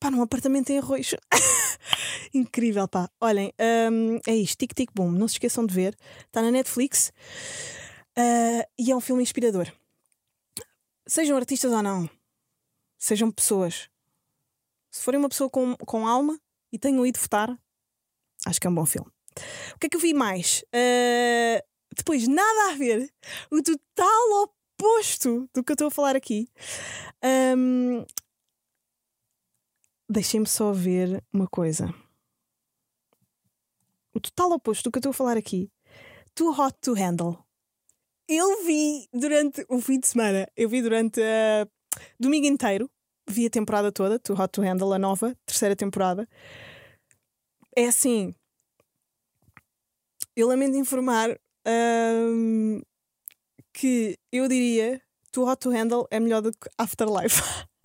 pá, 0.00 0.10
num 0.10 0.22
apartamento 0.22 0.70
em 0.70 0.78
arroz. 0.78 1.14
Incrível, 2.32 2.88
pá. 2.88 3.10
Olhem, 3.20 3.52
um, 3.92 4.18
é 4.26 4.34
isto, 4.34 4.56
Tic 4.56 4.72
Tic 4.72 4.90
Boom. 4.94 5.12
Não 5.12 5.28
se 5.28 5.34
esqueçam 5.34 5.66
de 5.66 5.74
ver. 5.74 5.94
Está 6.20 6.40
na 6.40 6.50
Netflix 6.50 7.12
uh, 8.16 8.66
e 8.78 8.90
é 8.90 8.96
um 8.96 9.00
filme 9.02 9.22
inspirador. 9.22 9.70
Sejam 11.06 11.36
artistas 11.36 11.70
ou 11.70 11.82
não, 11.82 12.08
sejam 12.96 13.30
pessoas. 13.30 13.90
Se 14.90 15.02
forem 15.02 15.20
uma 15.20 15.28
pessoa 15.28 15.50
com, 15.50 15.76
com 15.76 16.06
alma 16.08 16.40
e 16.72 16.78
tenham 16.78 17.04
ido 17.04 17.20
votar, 17.20 17.58
Acho 18.46 18.60
que 18.60 18.66
é 18.66 18.70
um 18.70 18.74
bom 18.74 18.86
filme. 18.86 19.10
O 19.74 19.78
que 19.78 19.86
é 19.86 19.90
que 19.90 19.96
eu 19.96 20.00
vi 20.00 20.14
mais? 20.14 20.64
Uh, 20.68 21.60
depois, 21.94 22.28
nada 22.28 22.72
a 22.72 22.76
ver. 22.76 23.12
O 23.50 23.60
total 23.60 24.44
oposto 24.78 25.48
do 25.52 25.64
que 25.64 25.72
eu 25.72 25.74
estou 25.74 25.88
a 25.88 25.90
falar 25.90 26.14
aqui. 26.14 26.48
Um, 27.56 28.04
Deixem-me 30.08 30.46
só 30.46 30.72
ver 30.72 31.22
uma 31.32 31.48
coisa. 31.48 31.92
O 34.14 34.20
total 34.20 34.52
oposto 34.52 34.84
do 34.84 34.92
que 34.92 34.98
eu 34.98 35.00
estou 35.00 35.10
a 35.10 35.14
falar 35.14 35.36
aqui. 35.36 35.68
Too 36.32 36.52
Hot 36.52 36.78
to 36.80 36.94
Handle. 36.94 37.38
Eu 38.28 38.64
vi 38.64 39.08
durante 39.12 39.66
o 39.68 39.80
fim 39.80 39.98
de 39.98 40.06
semana, 40.06 40.48
eu 40.56 40.68
vi 40.68 40.82
durante 40.82 41.20
uh, 41.20 41.70
domingo 42.18 42.46
inteiro, 42.46 42.90
vi 43.28 43.46
a 43.46 43.50
temporada 43.50 43.92
toda, 43.92 44.18
Too 44.18 44.40
Hot 44.40 44.50
to 44.50 44.62
Handle, 44.62 44.92
a 44.92 44.98
nova, 44.98 45.36
terceira 45.44 45.76
temporada. 45.76 46.28
É 47.76 47.88
assim. 47.88 48.34
Eu 50.34 50.48
lamento 50.48 50.78
informar 50.78 51.38
um, 51.66 52.80
que 53.72 54.18
eu 54.32 54.48
diria 54.48 55.02
Too 55.30 55.46
Hot 55.46 55.60
to 55.60 55.70
Handle 55.70 56.08
é 56.10 56.18
melhor 56.18 56.40
do 56.40 56.52
que 56.52 56.70
Afterlife. 56.78 57.42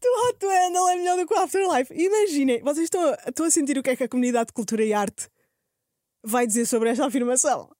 Too 0.00 0.28
Hot 0.28 0.38
to 0.38 0.48
Handle 0.48 0.88
é 0.90 0.96
melhor 0.96 1.16
do 1.16 1.26
que 1.26 1.34
Afterlife. 1.34 1.94
Imaginem, 1.94 2.60
vocês 2.62 2.84
estão 2.84 3.02
a, 3.02 3.14
estão 3.26 3.46
a 3.46 3.50
sentir 3.50 3.78
o 3.78 3.82
que 3.82 3.90
é 3.90 3.96
que 3.96 4.04
a 4.04 4.08
comunidade 4.08 4.48
de 4.48 4.52
cultura 4.52 4.84
e 4.84 4.92
arte 4.92 5.30
vai 6.22 6.46
dizer 6.46 6.66
sobre 6.66 6.90
esta 6.90 7.06
afirmação? 7.06 7.74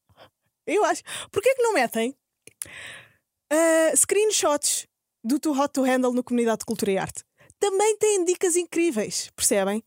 Eu 0.66 0.82
acho. 0.84 1.02
Porquê 1.30 1.54
que 1.54 1.62
não 1.62 1.74
metem 1.74 2.16
uh, 3.52 3.94
screenshots 3.94 4.86
do 5.22 5.38
Too 5.38 5.52
Hot 5.52 5.74
to 5.74 5.82
Handle 5.82 6.14
no 6.14 6.24
comunidade 6.24 6.60
de 6.60 6.64
cultura 6.64 6.92
e 6.92 6.98
arte? 6.98 7.22
Também 7.58 7.96
têm 7.96 8.24
dicas 8.24 8.56
incríveis, 8.56 9.30
percebem? 9.34 9.82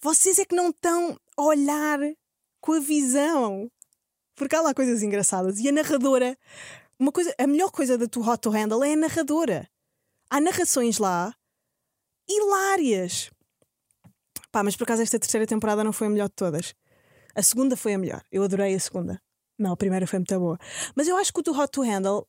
Vocês 0.00 0.38
é 0.38 0.44
que 0.44 0.54
não 0.54 0.70
estão 0.70 1.16
a 1.36 1.42
olhar 1.42 1.98
com 2.60 2.72
a 2.72 2.80
visão. 2.80 3.70
Porque 4.34 4.56
há 4.56 4.62
lá 4.62 4.74
coisas 4.74 5.02
engraçadas. 5.02 5.58
E 5.58 5.68
a 5.68 5.72
narradora, 5.72 6.36
uma 6.98 7.12
coisa, 7.12 7.34
a 7.38 7.46
melhor 7.46 7.70
coisa 7.70 7.98
da 7.98 8.06
Too 8.06 8.26
Hot 8.26 8.40
to 8.40 8.50
Handle 8.50 8.82
é 8.82 8.94
a 8.94 8.96
narradora. 8.96 9.68
Há 10.30 10.40
narrações 10.40 10.98
lá 10.98 11.34
hilárias. 12.28 13.30
Pá, 14.50 14.62
mas 14.62 14.76
por 14.76 14.84
acaso 14.84 15.02
esta 15.02 15.18
terceira 15.18 15.46
temporada 15.46 15.84
não 15.84 15.92
foi 15.92 16.06
a 16.06 16.10
melhor 16.10 16.28
de 16.28 16.34
todas. 16.34 16.74
A 17.34 17.42
segunda 17.42 17.76
foi 17.76 17.94
a 17.94 17.98
melhor. 17.98 18.22
Eu 18.30 18.42
adorei 18.42 18.74
a 18.74 18.80
segunda. 18.80 19.20
Não, 19.58 19.72
a 19.72 19.76
primeira 19.76 20.06
foi 20.06 20.18
muito 20.18 20.38
boa. 20.38 20.58
Mas 20.94 21.08
eu 21.08 21.16
acho 21.16 21.32
que 21.32 21.40
o 21.40 21.42
do 21.42 21.58
Hot 21.58 21.70
to 21.70 21.82
Handle, 21.82 22.26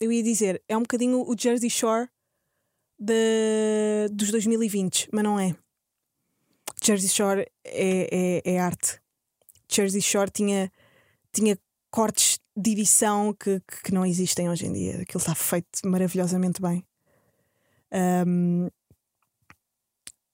eu 0.00 0.10
ia 0.10 0.22
dizer, 0.22 0.62
é 0.68 0.76
um 0.76 0.82
bocadinho 0.82 1.20
o 1.20 1.36
Jersey 1.38 1.70
Shore 1.70 2.08
de, 3.02 4.08
dos 4.12 4.30
2020, 4.30 5.08
mas 5.12 5.24
não 5.24 5.38
é. 5.38 5.56
Jersey 6.82 7.08
Shore 7.08 7.46
é, 7.64 8.42
é, 8.44 8.54
é 8.54 8.58
arte. 8.60 9.00
Jersey 9.70 10.00
Shore 10.00 10.30
tinha, 10.30 10.70
tinha 11.32 11.58
cortes 11.90 12.38
de 12.56 12.70
edição 12.72 13.32
que, 13.32 13.60
que, 13.82 13.92
não 13.92 14.06
existem 14.06 14.48
hoje 14.48 14.66
em 14.66 14.72
dia. 14.72 15.02
Aquilo 15.02 15.18
está 15.18 15.34
feito 15.34 15.80
maravilhosamente 15.84 16.60
bem. 16.60 16.84
Um, 18.26 18.68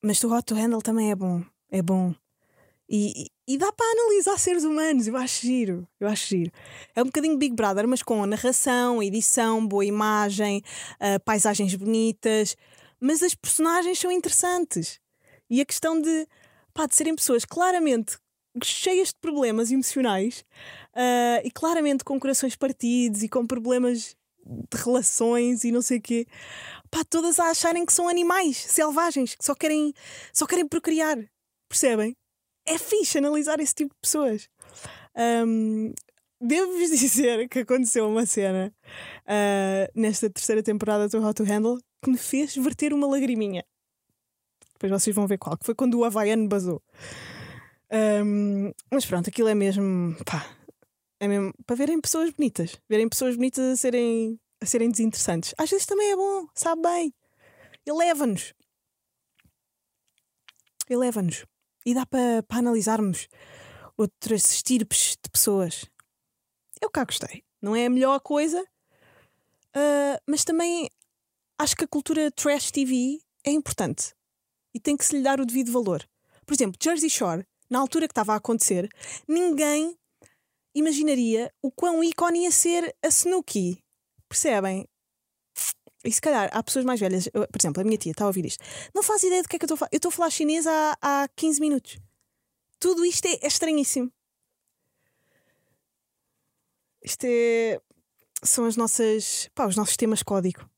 mas 0.02 0.22
o 0.22 0.32
Hot 0.32 0.44
to 0.44 0.54
Handle 0.54 0.82
também 0.82 1.10
é 1.10 1.16
bom. 1.16 1.42
É 1.70 1.82
bom. 1.82 2.14
E, 2.88 3.26
e 3.46 3.58
dá 3.58 3.70
para 3.70 3.86
analisar 3.86 4.38
seres 4.38 4.64
humanos. 4.64 5.06
Eu 5.06 5.16
acho 5.16 5.42
giro. 5.42 5.86
Eu 6.00 6.08
acho 6.08 6.28
giro. 6.28 6.50
É 6.94 7.02
um 7.02 7.06
bocadinho 7.06 7.36
Big 7.36 7.54
Brother, 7.54 7.86
mas 7.86 8.02
com 8.02 8.24
narração, 8.24 9.02
edição, 9.02 9.66
boa 9.66 9.84
imagem, 9.84 10.62
uh, 10.94 11.20
paisagens 11.24 11.74
bonitas. 11.74 12.56
Mas 12.98 13.22
as 13.22 13.34
personagens 13.34 13.98
são 13.98 14.10
interessantes. 14.10 15.00
E 15.50 15.60
a 15.60 15.66
questão 15.66 16.00
de, 16.00 16.26
pá, 16.72 16.86
de 16.86 16.96
serem 16.96 17.14
pessoas 17.14 17.44
claramente 17.44 18.16
cheias 18.64 19.08
de 19.08 19.16
problemas 19.20 19.70
emocionais 19.70 20.44
uh, 20.94 21.40
e 21.44 21.50
claramente 21.50 22.02
com 22.02 22.18
corações 22.18 22.56
partidos 22.56 23.22
e 23.22 23.28
com 23.28 23.46
problemas 23.46 24.16
de 24.44 24.82
relações 24.82 25.64
e 25.64 25.70
não 25.70 25.82
sei 25.82 25.98
o 25.98 26.02
quê, 26.02 26.26
pá, 26.90 27.04
todas 27.04 27.38
a 27.38 27.50
acharem 27.50 27.84
que 27.84 27.92
são 27.92 28.08
animais 28.08 28.56
selvagens, 28.56 29.34
que 29.34 29.44
só 29.44 29.54
querem, 29.54 29.92
só 30.32 30.46
querem 30.46 30.66
procriar, 30.66 31.18
percebem? 31.68 32.16
É 32.68 32.78
fixe 32.78 33.18
analisar 33.18 33.60
esse 33.60 33.74
tipo 33.74 33.94
de 33.94 34.00
pessoas. 34.00 34.48
Um, 35.46 35.92
Devo-vos 36.40 36.90
dizer 37.00 37.48
que 37.48 37.60
aconteceu 37.60 38.08
uma 38.08 38.24
cena 38.24 38.72
uh, 39.24 40.00
nesta 40.00 40.30
terceira 40.30 40.62
temporada 40.62 41.08
do 41.08 41.18
How 41.20 41.34
to 41.34 41.44
Handle 41.44 41.78
que 42.02 42.10
me 42.10 42.18
fez 42.18 42.54
verter 42.54 42.92
uma 42.92 43.06
lagriminha. 43.08 43.64
Depois 44.74 45.02
vocês 45.02 45.14
vão 45.14 45.26
ver 45.26 45.38
qual, 45.38 45.58
que 45.58 45.66
foi 45.66 45.74
quando 45.74 45.98
o 45.98 46.04
Havaiano 46.04 46.48
basou. 46.48 46.80
Um, 47.90 48.72
mas 48.92 49.04
pronto, 49.04 49.28
aquilo 49.28 49.48
é 49.48 49.54
mesmo. 49.54 50.14
Pá, 50.24 50.48
é 51.18 51.26
mesmo 51.26 51.52
para 51.66 51.74
verem 51.74 52.00
pessoas 52.00 52.30
bonitas. 52.30 52.80
Verem 52.88 53.08
pessoas 53.08 53.34
bonitas 53.34 53.64
a 53.72 53.76
serem, 53.76 54.38
a 54.60 54.66
serem 54.66 54.90
desinteressantes. 54.90 55.52
Às 55.58 55.70
vezes 55.70 55.86
também 55.86 56.12
é 56.12 56.16
bom, 56.16 56.46
sabe 56.54 56.82
bem. 56.82 57.12
Eleva-nos. 57.84 58.54
Eleva-nos. 60.88 61.44
E 61.88 61.94
dá 61.94 62.04
para, 62.04 62.44
analisarmos 62.50 63.28
outras 63.96 64.44
estirpes 64.52 65.16
de 65.22 65.30
pessoas. 65.30 65.86
Eu 66.82 66.90
cá 66.90 67.02
gostei. 67.02 67.42
Não 67.62 67.74
é 67.74 67.86
a 67.86 67.90
melhor 67.90 68.20
coisa, 68.20 68.60
uh, 68.62 70.20
mas 70.26 70.44
também 70.44 70.90
acho 71.58 71.74
que 71.74 71.84
a 71.84 71.88
cultura 71.88 72.30
trash 72.30 72.70
TV 72.70 73.22
é 73.42 73.50
importante 73.52 74.14
e 74.74 74.78
tem 74.78 74.98
que 74.98 75.04
se 75.06 75.16
lhe 75.16 75.22
dar 75.22 75.40
o 75.40 75.46
devido 75.46 75.72
valor. 75.72 76.06
Por 76.44 76.52
exemplo, 76.52 76.78
Jersey 76.78 77.08
Shore 77.08 77.46
na 77.70 77.78
altura 77.78 78.06
que 78.06 78.12
estava 78.12 78.34
a 78.34 78.36
acontecer, 78.36 78.86
ninguém 79.26 79.96
imaginaria 80.74 81.50
o 81.62 81.72
quão 81.72 82.04
ícone 82.04 82.42
ia 82.42 82.50
ser 82.50 82.94
a 83.02 83.08
Snooki. 83.08 83.82
Percebem? 84.28 84.86
E 86.04 86.12
se 86.12 86.20
calhar 86.20 86.48
há 86.52 86.62
pessoas 86.62 86.84
mais 86.84 87.00
velhas, 87.00 87.28
por 87.28 87.58
exemplo, 87.60 87.80
a 87.80 87.84
minha 87.84 87.98
tia 87.98 88.12
está 88.12 88.24
a 88.24 88.28
ouvir 88.28 88.46
isto, 88.46 88.64
não 88.94 89.02
faz 89.02 89.22
ideia 89.22 89.42
do 89.42 89.48
que 89.48 89.56
é 89.56 89.58
que 89.58 89.64
eu 89.64 89.66
estou 89.66 89.74
a 89.74 89.78
falar. 89.78 89.90
Eu 89.92 89.96
estou 89.96 90.08
a 90.10 90.12
falar 90.12 90.30
chinês 90.30 90.66
há, 90.66 90.96
há 91.02 91.28
15 91.34 91.60
minutos. 91.60 91.98
Tudo 92.78 93.04
isto 93.04 93.26
é, 93.26 93.38
é 93.42 93.46
estranhíssimo. 93.46 94.12
Isto 97.02 97.24
é. 97.24 97.80
São 98.42 98.66
as 98.66 98.76
nossas. 98.76 99.48
Pá, 99.54 99.66
os 99.66 99.76
nossos 99.76 99.96
temas 99.96 100.22
código. 100.22 100.68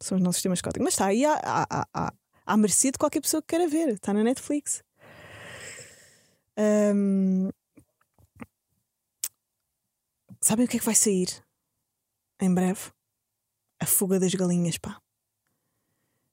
São 0.00 0.16
os 0.18 0.22
nossos 0.22 0.42
temas 0.42 0.60
código. 0.60 0.84
Mas 0.84 0.94
está 0.94 1.06
aí 1.06 1.24
à, 1.24 1.34
à, 1.34 1.86
à, 1.94 2.12
à 2.46 2.56
mercê 2.56 2.90
de 2.90 2.98
qualquer 2.98 3.20
pessoa 3.20 3.40
que 3.40 3.48
queira 3.48 3.68
ver. 3.68 3.90
Está 3.90 4.12
na 4.12 4.24
Netflix. 4.24 4.82
Um, 6.58 7.50
sabem 10.40 10.66
o 10.66 10.68
que 10.68 10.76
é 10.76 10.80
que 10.80 10.84
vai 10.84 10.94
sair 10.94 11.28
em 12.40 12.52
breve? 12.52 12.90
A 13.80 13.86
Fuga 13.86 14.20
das 14.20 14.34
Galinhas, 14.34 14.78
pá. 14.78 15.00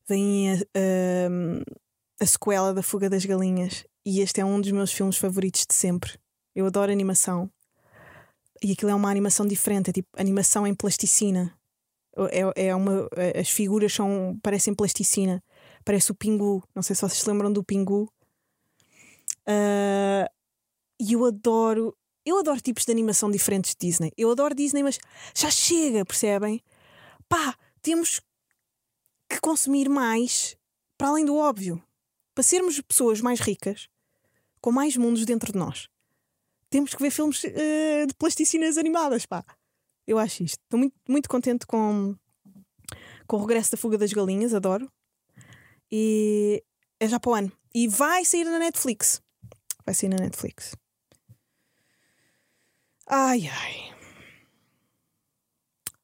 Vem 0.07 0.51
a, 0.51 0.55
a, 0.55 2.23
a 2.23 2.25
sequela 2.25 2.73
da 2.73 2.83
Fuga 2.83 3.09
das 3.09 3.25
Galinhas 3.25 3.85
e 4.05 4.21
este 4.21 4.41
é 4.41 4.45
um 4.45 4.61
dos 4.61 4.71
meus 4.71 4.91
filmes 4.91 5.17
favoritos 5.17 5.65
de 5.67 5.73
sempre. 5.73 6.19
Eu 6.55 6.65
adoro 6.65 6.91
animação. 6.91 7.49
E 8.63 8.71
aquilo 8.71 8.91
é 8.91 8.95
uma 8.95 9.09
animação 9.09 9.45
diferente, 9.45 9.89
é 9.89 9.93
tipo 9.93 10.09
animação 10.17 10.65
em 10.65 10.73
plasticina. 10.73 11.53
É, 12.31 12.67
é 12.67 12.75
uma, 12.75 13.07
as 13.39 13.49
figuras 13.49 13.93
são, 13.93 14.39
parecem 14.41 14.73
plasticina. 14.73 15.43
Parece 15.85 16.11
o 16.11 16.15
Pingu. 16.15 16.63
Não 16.73 16.81
sei 16.81 16.95
se 16.95 17.01
vocês 17.01 17.21
se 17.21 17.29
lembram 17.29 17.51
do 17.51 17.63
Pingu. 17.63 18.11
Uh, 19.47 20.27
e 20.99 21.13
eu 21.13 21.25
adoro. 21.25 21.95
Eu 22.25 22.39
adoro 22.39 22.59
tipos 22.59 22.83
de 22.83 22.91
animação 22.91 23.31
diferentes 23.31 23.71
de 23.71 23.87
Disney. 23.87 24.11
Eu 24.17 24.31
adoro 24.31 24.55
Disney, 24.55 24.83
mas 24.83 24.99
já 25.35 25.49
chega, 25.49 26.03
percebem? 26.03 26.61
Pá, 27.29 27.57
temos 27.81 28.21
que 29.29 29.39
consumir 29.39 29.89
mais 29.89 30.57
para 30.97 31.09
além 31.09 31.25
do 31.25 31.35
óbvio. 31.35 31.83
Para 32.33 32.43
sermos 32.43 32.79
pessoas 32.81 33.19
mais 33.21 33.39
ricas, 33.39 33.89
com 34.61 34.71
mais 34.71 34.95
mundos 34.95 35.25
dentro 35.25 35.51
de 35.51 35.57
nós, 35.57 35.89
temos 36.69 36.93
que 36.93 37.01
ver 37.01 37.11
filmes 37.11 37.43
uh, 37.43 38.07
de 38.07 38.13
plasticinas 38.17 38.77
animadas, 38.77 39.25
pá. 39.25 39.43
Eu 40.05 40.17
acho 40.19 40.43
isto. 40.43 40.61
Estou 40.63 40.79
muito, 40.79 40.95
muito 41.07 41.29
contente 41.29 41.65
com, 41.65 42.15
com 43.25 43.37
o 43.37 43.39
regresso 43.39 43.71
da 43.71 43.77
Fuga 43.77 43.97
das 43.97 44.13
Galinhas, 44.13 44.53
adoro. 44.53 44.91
E 45.91 46.63
é 46.99 47.07
já 47.07 47.19
para 47.19 47.31
o 47.31 47.33
ano. 47.33 47.51
E 47.73 47.87
vai 47.87 48.23
sair 48.25 48.45
na 48.45 48.59
Netflix. 48.59 49.21
Vai 49.85 49.95
sair 49.95 50.09
na 50.09 50.17
Netflix. 50.17 50.75
Ai 53.07 53.47
ai. 53.47 53.96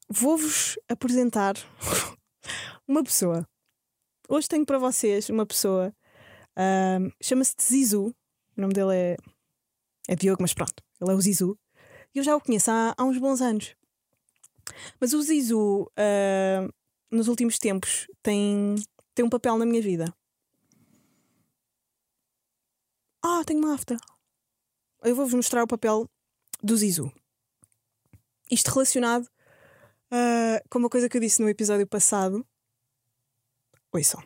Vou-vos 0.08 0.78
apresentar 0.88 1.54
uma 2.86 3.02
pessoa. 3.02 3.48
Hoje 4.28 4.48
tenho 4.48 4.66
para 4.66 4.78
vocês 4.78 5.30
uma 5.30 5.46
pessoa. 5.46 5.94
Um, 6.56 7.10
Chama-se 7.22 7.54
Zizu. 7.60 8.14
O 8.56 8.60
nome 8.60 8.74
dele 8.74 8.94
é, 8.94 9.16
é 10.08 10.14
Diogo, 10.14 10.42
mas 10.42 10.52
pronto, 10.52 10.82
ele 11.00 11.10
é 11.10 11.14
o 11.14 11.20
Zizu. 11.20 11.58
Eu 12.14 12.22
já 12.22 12.36
o 12.36 12.40
conheço 12.40 12.70
há, 12.70 12.94
há 12.96 13.04
uns 13.04 13.18
bons 13.18 13.40
anos. 13.40 13.74
Mas 15.00 15.12
o 15.14 15.22
Zizu, 15.22 15.82
uh, 15.84 16.74
nos 17.10 17.26
últimos 17.26 17.58
tempos, 17.58 18.06
tem, 18.22 18.76
tem 19.14 19.24
um 19.24 19.30
papel 19.30 19.56
na 19.56 19.66
minha 19.66 19.82
vida. 19.82 20.14
Ah, 23.22 23.42
tenho 23.44 23.58
uma 23.58 23.74
afta. 23.74 23.96
Eu 25.02 25.16
vou-vos 25.16 25.34
mostrar 25.34 25.64
o 25.64 25.68
papel 25.68 26.06
do 26.62 26.76
Zizu. 26.76 27.10
Isto 28.50 28.70
relacionado 28.70 29.28
uh, 30.14 30.68
com 30.68 30.78
uma 30.78 30.88
coisa 30.88 31.08
que 31.08 31.16
eu 31.16 31.20
disse 31.20 31.42
no 31.42 31.48
episódio 31.48 31.86
passado. 31.86 32.46
Ouçam. 33.92 34.22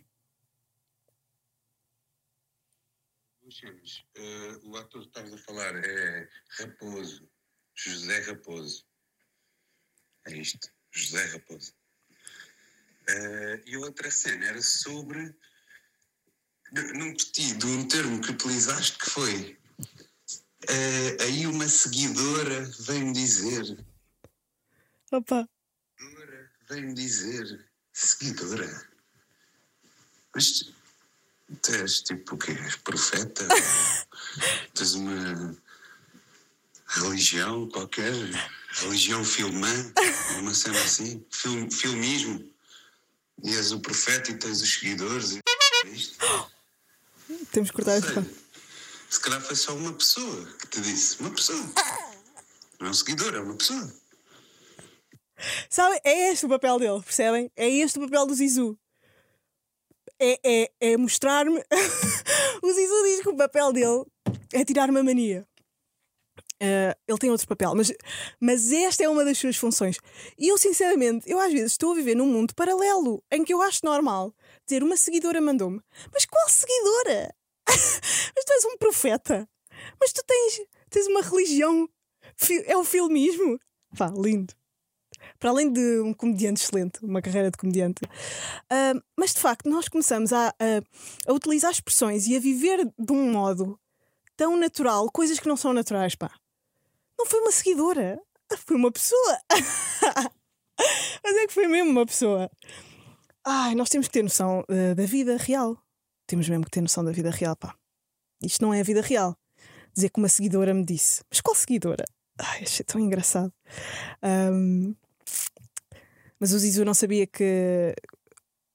Uh, 3.49 4.69
o 4.69 4.77
ator 4.77 5.01
que 5.03 5.09
estás 5.09 5.33
a 5.33 5.39
falar 5.39 5.75
é 5.77 6.29
Raposo, 6.51 7.29
José 7.75 8.21
Raposo. 8.21 8.87
É 10.27 10.37
isto, 10.37 10.71
José 10.93 11.25
Raposo. 11.27 11.73
Uh, 13.09 13.63
e 13.65 13.77
outra 13.79 14.11
cena 14.11 14.47
era 14.47 14.61
sobre 14.61 15.35
não 16.95 17.13
gostei 17.15 17.55
de 17.55 17.67
um 17.67 17.89
termo 17.89 18.21
que 18.21 18.33
utilizaste 18.33 18.99
que 18.99 19.09
foi 19.09 19.59
uh, 20.65 21.23
aí 21.23 21.47
uma 21.47 21.67
seguidora 21.67 22.71
vem-me 22.81 23.15
dizer. 23.15 23.83
Opa! 25.11 25.49
Vem-me 26.69 26.93
dizer. 26.95 27.67
Seguidora? 27.93 28.89
Mas 30.35 30.71
tu 31.63 31.73
és 31.73 32.03
tipo 32.03 32.35
o 32.35 32.39
quê? 32.39 32.53
És 32.53 32.77
profeta? 32.77 33.47
Tens 34.75 34.93
uma 34.93 35.57
religião 36.87 37.69
qualquer? 37.69 38.15
Religião 38.71 39.25
filmã? 39.25 39.93
Uma 40.39 40.55
cena 40.55 40.79
assim? 40.83 41.25
Film, 41.31 41.71
filmismo? 41.71 42.49
E 43.43 43.55
és 43.55 43.73
o 43.73 43.81
profeta 43.81 44.31
e 44.31 44.37
tens 44.37 44.61
os 44.61 44.75
seguidores? 44.75 45.33
E... 45.33 45.41
É 45.85 45.89
isto? 45.89 46.19
Temos 47.51 47.71
que 47.71 47.77
cortar 47.77 47.93
esta. 47.93 48.27
Se 49.09 49.21
calhar 49.21 49.41
foi 49.41 49.57
só 49.57 49.75
uma 49.75 49.93
pessoa 49.93 50.47
que 50.59 50.67
te 50.67 50.81
disse. 50.81 51.19
Uma 51.21 51.31
pessoa. 51.31 51.59
Não 52.79 52.89
é 52.89 52.91
um 52.91 52.95
seguidor, 52.95 53.35
é 53.35 53.41
uma 53.41 53.55
pessoa. 53.55 53.93
Sabe, 55.69 56.01
é 56.05 56.31
este 56.31 56.47
o 56.47 56.49
papel 56.49 56.79
dele, 56.79 57.03
percebem? 57.03 57.51
É 57.57 57.69
este 57.69 57.99
o 57.99 58.03
papel 58.03 58.27
do 58.27 58.35
Zizu. 58.35 58.79
É, 60.21 60.39
é, 60.45 60.71
é 60.81 60.97
mostrar-me. 60.97 61.61
o 62.63 62.73
Zizu 62.73 63.03
diz 63.05 63.23
que 63.23 63.29
o 63.29 63.37
papel 63.37 63.73
dele 63.73 64.05
é 64.53 64.65
tirar-me 64.65 64.99
a 64.99 65.05
mania. 65.05 65.47
Uh, 66.61 66.91
ele 67.07 67.19
tem 67.19 67.31
outro 67.31 67.47
papel, 67.47 67.73
mas, 67.77 67.93
mas 68.41 68.73
esta 68.73 69.05
é 69.05 69.09
uma 69.09 69.25
das 69.25 69.39
suas 69.39 69.57
funções. 69.57 69.97
E 70.37 70.49
eu, 70.49 70.59
sinceramente, 70.59 71.31
eu 71.31 71.39
às 71.39 71.53
vezes 71.53 71.73
estou 71.73 71.93
a 71.93 71.95
viver 71.95 72.17
num 72.17 72.27
mundo 72.27 72.53
paralelo 72.53 73.23
em 73.31 73.45
que 73.45 73.55
eu 73.55 73.63
acho 73.63 73.85
normal 73.85 74.35
dizer 74.67 74.83
uma 74.83 74.97
seguidora 74.97 75.41
mandou-me. 75.41 75.81
Mas 76.13 76.27
qual 76.27 76.49
seguidora? 76.49 77.33
mas 77.69 78.45
tu 78.45 78.53
és 78.53 78.65
um 78.65 78.77
profeta. 78.77 79.49
Mas 80.01 80.13
tu 80.13 80.23
tens, 80.27 80.61
tens 80.91 81.07
uma 81.07 81.23
religião. 81.23 81.89
É 82.67 82.77
o 82.77 82.85
filmismo. 82.85 83.59
Pá, 83.97 84.13
lindo. 84.17 84.53
Para 85.39 85.51
além 85.51 85.73
de 85.73 86.01
um 86.01 86.13
comediante 86.13 86.63
excelente, 86.63 87.05
uma 87.05 87.23
carreira 87.23 87.51
de 87.51 87.57
comediante. 87.57 88.05
Uh, 88.05 89.01
mas 89.17 89.33
de 89.33 89.41
facto, 89.41 89.69
nós 89.69 89.89
começamos 89.89 90.33
a, 90.33 90.49
a, 90.49 91.31
a 91.31 91.33
utilizar 91.33 91.71
expressões 91.71 92.27
e 92.27 92.37
a 92.37 92.41
viver 92.41 92.85
de 92.99 93.13
um 93.13 93.31
modo 93.31 93.79
tão 94.37 94.57
natural 94.57 95.11
coisas 95.11 95.39
que 95.39 95.49
não 95.49 95.57
são 95.57 95.73
naturais, 95.73 96.15
pá. 96.15 96.31
Não 97.19 97.27
foi 97.27 97.41
uma 97.41 97.53
seguidora, 97.53 98.21
foi 98.67 98.77
uma 98.77 98.91
pessoa. 98.91 99.39
Mas 101.25 101.37
é 101.37 101.47
que 101.47 101.53
foi 101.53 101.67
mesmo 101.67 101.91
uma 101.91 102.07
pessoa. 102.07 102.51
Ai, 103.45 103.75
nós 103.75 103.89
temos 103.89 104.07
que 104.07 104.13
ter 104.13 104.23
noção 104.23 104.65
uh, 104.69 104.95
da 104.95 105.07
vida 105.07 105.37
real. 105.37 105.77
Temos 106.27 106.49
mesmo 106.49 106.65
que 106.65 106.71
ter 106.71 106.81
noção 106.81 107.05
da 107.05 107.11
vida 107.11 107.31
real, 107.31 107.57
pá. 107.57 107.75
Isto 108.43 108.63
não 108.63 108.73
é 108.73 108.81
a 108.81 108.85
vida 108.85 109.01
real. 109.01 109.37
Dizer 109.95 110.11
que 110.11 110.19
uma 110.19 110.29
seguidora 110.29 110.73
me 110.73 110.85
disse. 110.85 111.23
Mas 111.31 111.41
qual 111.41 111.55
seguidora? 111.55 112.05
Ai, 112.39 112.63
achei 112.63 112.85
tão 112.85 113.01
engraçado. 113.01 113.53
Um, 114.23 114.95
mas 116.41 116.53
o 116.53 116.59
Zizu 116.59 116.85
não 116.85 116.95
sabia 116.95 117.27
que, 117.27 117.95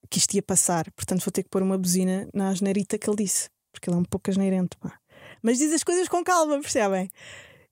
que 0.09 0.17
isto 0.17 0.33
ia 0.33 0.43
passar, 0.43 0.91
portanto 0.91 1.23
vou 1.23 1.31
ter 1.31 1.43
que 1.43 1.49
pôr 1.49 1.61
uma 1.61 1.77
buzina 1.77 2.27
na 2.33 2.49
asneirita 2.49 2.97
que 2.97 3.09
ele 3.09 3.23
disse, 3.23 3.49
porque 3.71 3.89
ele 3.89 3.97
é 3.97 3.99
um 3.99 4.05
pouco 4.05 4.29
asneirento, 4.29 4.77
pá. 4.77 4.99
Mas 5.41 5.57
diz 5.57 5.73
as 5.73 5.83
coisas 5.83 6.07
com 6.07 6.23
calma, 6.23 6.59
percebem? 6.59 7.09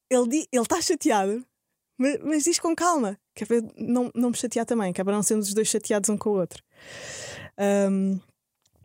ele 0.10 0.48
está 0.52 0.82
chateado, 0.82 1.46
mas, 1.98 2.20
mas, 2.24 2.44
diz 2.44 2.60
com 2.60 2.76
calma, 2.76 3.18
que 3.34 3.44
é 3.44 3.48
para 3.48 3.62
não, 3.78 4.12
não 4.14 4.30
me 4.32 4.36
chatear 4.36 4.66
também, 4.66 4.92
que 4.92 5.00
é 5.00 5.04
para 5.04 5.16
não 5.16 5.24
sermos 5.24 5.48
os 5.48 5.54
dois 5.54 5.68
chateados 5.68 6.10
um 6.10 6.18
com 6.18 6.32
o 6.32 6.40
outro. 6.40 6.64
Um, 7.90 8.20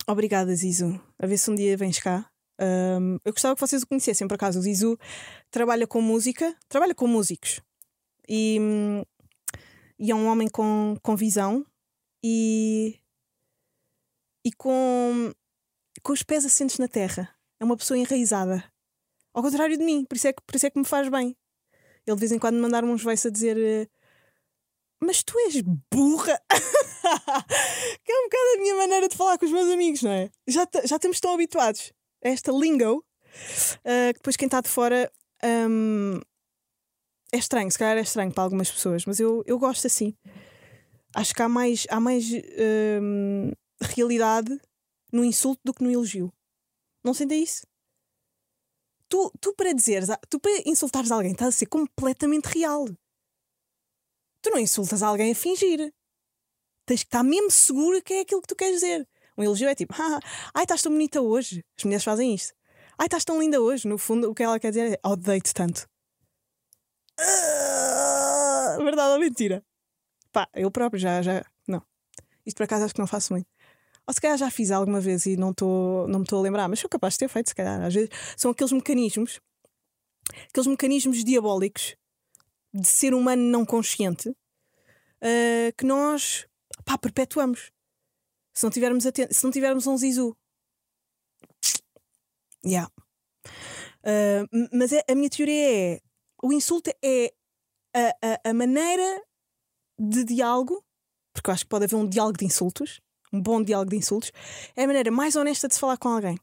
obrigada, 0.06 0.54
Zizu. 0.54 1.00
A 1.18 1.26
ver 1.26 1.38
se 1.38 1.50
um 1.50 1.54
dia 1.54 1.76
vens 1.76 1.98
cá. 1.98 2.30
Um, 2.60 3.18
eu 3.24 3.32
gostava 3.32 3.54
que 3.54 3.60
vocês 3.60 3.82
o 3.82 3.86
conhecessem, 3.86 4.28
por 4.28 4.34
acaso. 4.34 4.58
O 4.58 4.62
Zizu 4.62 4.98
trabalha 5.50 5.86
com 5.86 6.00
música, 6.00 6.54
trabalha 6.68 6.94
com 6.94 7.06
músicos 7.06 7.60
e, 8.28 8.58
e 9.98 10.10
é 10.10 10.14
um 10.14 10.26
homem 10.26 10.48
com, 10.48 10.96
com 11.02 11.16
visão 11.16 11.64
e, 12.22 13.00
e 14.44 14.52
com, 14.52 15.32
com 16.02 16.12
os 16.12 16.22
pés 16.22 16.44
assentes 16.44 16.78
na 16.78 16.88
terra. 16.88 17.34
É 17.60 17.64
uma 17.64 17.76
pessoa 17.76 17.98
enraizada. 17.98 18.64
Ao 19.32 19.42
contrário 19.42 19.76
de 19.76 19.84
mim, 19.84 20.04
por 20.04 20.16
isso 20.16 20.28
é 20.28 20.32
que, 20.32 20.42
por 20.46 20.56
isso 20.56 20.66
é 20.66 20.70
que 20.70 20.78
me 20.78 20.84
faz 20.84 21.08
bem. 21.08 21.36
Ele 22.06 22.16
de 22.16 22.20
vez 22.20 22.32
em 22.32 22.38
quando 22.38 22.60
mandar 22.60 22.84
uns 22.84 23.02
voice 23.02 23.26
a 23.26 23.30
dizer 23.30 23.56
eh, 23.58 23.88
Mas 25.00 25.22
tu 25.22 25.38
és 25.40 25.60
burra! 25.60 26.40
que 28.04 28.12
é 28.12 28.18
um 28.18 28.24
bocado 28.24 28.54
a 28.54 28.60
minha 28.60 28.76
maneira 28.76 29.08
de 29.08 29.16
falar 29.16 29.38
com 29.38 29.46
os 29.46 29.52
meus 29.52 29.68
amigos, 29.70 30.02
não 30.02 30.10
é? 30.10 30.30
Já, 30.46 30.66
já 30.84 30.96
estamos 30.96 31.20
tão 31.20 31.32
habituados 31.32 31.92
a 32.24 32.28
esta 32.28 32.52
lingo 32.52 32.98
uh, 32.98 34.08
que 34.08 34.14
depois 34.14 34.36
quem 34.36 34.46
está 34.46 34.60
de 34.60 34.68
fora 34.68 35.10
um, 35.44 36.20
é 37.36 37.38
estranho, 37.38 37.70
se 37.70 37.78
calhar 37.78 37.96
é 37.96 38.00
estranho 38.00 38.32
para 38.32 38.44
algumas 38.44 38.70
pessoas, 38.70 39.04
mas 39.06 39.20
eu, 39.20 39.42
eu 39.46 39.58
gosto 39.58 39.86
assim. 39.86 40.14
Acho 41.14 41.34
que 41.34 41.42
há 41.42 41.48
mais, 41.48 41.86
há 41.88 42.00
mais 42.00 42.24
um, 43.00 43.50
realidade 43.80 44.60
no 45.12 45.24
insulto 45.24 45.60
do 45.64 45.72
que 45.72 45.82
no 45.82 45.90
elogio. 45.90 46.32
Não 47.04 47.14
sentem 47.14 47.42
isso? 47.42 47.62
tu, 49.08 49.32
tu 49.40 49.54
para 49.54 49.72
dizeres, 49.72 50.08
tu 50.28 50.38
para 50.38 50.62
insultares 50.66 51.10
alguém, 51.10 51.32
estás 51.32 51.54
a 51.54 51.58
ser 51.58 51.66
completamente 51.66 52.46
real. 52.46 52.86
Tu 54.42 54.50
não 54.50 54.58
insultas 54.58 55.02
alguém 55.02 55.32
a 55.32 55.34
fingir. 55.34 55.92
Tens 56.86 57.00
que 57.00 57.08
estar 57.08 57.22
mesmo 57.22 57.50
seguro 57.50 58.02
que 58.02 58.14
é 58.14 58.20
aquilo 58.20 58.40
que 58.40 58.48
tu 58.48 58.56
queres 58.56 58.80
dizer. 58.80 59.08
Um 59.36 59.42
elogio 59.42 59.68
é 59.68 59.74
tipo, 59.74 59.94
ah, 59.98 60.62
estás 60.62 60.82
tão 60.82 60.92
bonita 60.92 61.20
hoje. 61.20 61.64
As 61.76 61.84
mulheres 61.84 62.04
fazem 62.04 62.34
isto. 62.34 62.54
Ai, 62.98 63.06
estás 63.06 63.24
tão 63.24 63.40
linda 63.40 63.60
hoje. 63.60 63.88
No 63.88 63.98
fundo, 63.98 64.30
o 64.30 64.34
que 64.34 64.42
ela 64.42 64.58
quer 64.58 64.70
dizer 64.70 64.92
é, 64.92 65.08
odeio-te 65.08 65.52
tanto. 65.52 65.88
Ah, 67.18 68.76
verdade 68.78 69.12
ou 69.12 69.18
mentira? 69.18 69.64
Pá, 70.32 70.48
eu 70.54 70.70
próprio 70.70 71.00
já, 71.00 71.22
já. 71.22 71.44
Não. 71.66 71.82
Isto 72.44 72.58
por 72.58 72.64
acaso 72.64 72.84
acho 72.84 72.94
que 72.94 73.00
não 73.00 73.06
faço 73.06 73.32
muito. 73.32 73.46
Ou 74.06 74.14
se 74.14 74.20
calhar 74.20 74.38
já 74.38 74.50
fiz 74.50 74.70
alguma 74.70 75.00
vez 75.00 75.26
e 75.26 75.36
não, 75.36 75.52
tô, 75.52 76.06
não 76.08 76.20
me 76.20 76.24
estou 76.24 76.38
a 76.38 76.42
lembrar, 76.42 76.68
mas 76.68 76.78
sou 76.78 76.88
capaz 76.88 77.14
de 77.14 77.20
ter 77.20 77.28
feito, 77.28 77.48
se 77.48 77.54
calhar. 77.54 77.82
Às 77.82 77.94
vezes 77.94 78.10
são 78.36 78.50
aqueles 78.50 78.72
mecanismos, 78.72 79.40
aqueles 80.48 80.66
mecanismos 80.66 81.24
diabólicos 81.24 81.96
de 82.72 82.86
ser 82.86 83.14
humano 83.14 83.42
não 83.42 83.64
consciente 83.64 84.28
uh, 84.28 85.72
que 85.76 85.84
nós 85.84 86.46
pá, 86.84 86.96
perpetuamos. 86.96 87.72
Se 88.54 88.64
não 88.64 88.70
tivermos, 88.70 89.04
se 89.04 89.44
não 89.44 89.50
tivermos 89.50 89.86
um 89.86 89.96
zizu. 89.96 90.36
Yeah. 92.64 92.90
Uh, 94.02 94.68
mas 94.72 94.92
é, 94.92 95.02
a 95.08 95.14
minha 95.14 95.28
teoria 95.28 95.94
é: 95.94 96.00
o 96.46 96.52
insulto 96.52 96.90
é 97.02 97.34
a, 97.92 98.08
a, 98.22 98.50
a 98.50 98.54
maneira 98.54 99.20
de 99.98 100.22
diálogo, 100.24 100.84
porque 101.34 101.50
eu 101.50 101.54
acho 101.54 101.64
que 101.64 101.68
pode 101.68 101.86
haver 101.86 101.96
um 101.96 102.08
diálogo 102.08 102.38
de 102.38 102.44
insultos, 102.44 103.00
um 103.32 103.42
bom 103.42 103.60
diálogo 103.60 103.90
de 103.90 103.96
insultos, 103.96 104.30
é 104.76 104.84
a 104.84 104.86
maneira 104.86 105.10
mais 105.10 105.34
honesta 105.34 105.66
de 105.66 105.74
se 105.74 105.80
falar 105.80 105.96
com 105.96 106.08
alguém. 106.08 106.38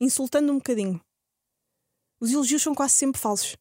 Insultando 0.00 0.52
um 0.52 0.56
bocadinho. 0.56 1.00
Os 2.20 2.32
elogios 2.32 2.62
são 2.62 2.74
quase 2.74 2.94
sempre 2.94 3.20
falsos. 3.20 3.56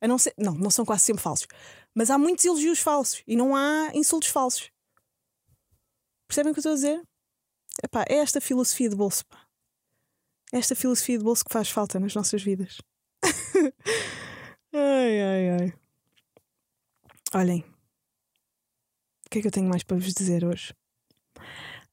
A 0.00 0.08
não, 0.08 0.16
ser, 0.16 0.32
não, 0.38 0.54
não 0.54 0.70
são 0.70 0.84
quase 0.84 1.04
sempre 1.04 1.22
falsos. 1.22 1.46
Mas 1.94 2.10
há 2.10 2.16
muitos 2.16 2.44
elogios 2.46 2.78
falsos 2.78 3.22
e 3.26 3.36
não 3.36 3.54
há 3.54 3.90
insultos 3.94 4.30
falsos. 4.30 4.70
Percebem 6.26 6.52
o 6.52 6.54
que 6.54 6.58
eu 6.58 6.72
estou 6.72 6.72
a 6.72 6.74
dizer? 6.74 7.02
Epá, 7.84 8.04
é 8.08 8.16
esta 8.16 8.40
filosofia 8.40 8.88
de 8.88 8.96
bolso. 8.96 9.26
Pá. 9.26 9.46
É 10.54 10.58
esta 10.58 10.74
filosofia 10.74 11.18
de 11.18 11.24
bolso 11.24 11.44
que 11.44 11.52
faz 11.52 11.68
falta 11.68 12.00
nas 12.00 12.14
nossas 12.14 12.42
vidas. 12.42 12.78
ai, 14.76 15.22
ai, 15.22 15.50
ai. 15.50 15.72
Olhem. 17.34 17.64
O 19.26 19.30
que 19.30 19.38
é 19.38 19.42
que 19.42 19.48
eu 19.48 19.52
tenho 19.52 19.68
mais 19.68 19.82
para 19.82 19.96
vos 19.96 20.12
dizer 20.14 20.44
hoje? 20.44 20.74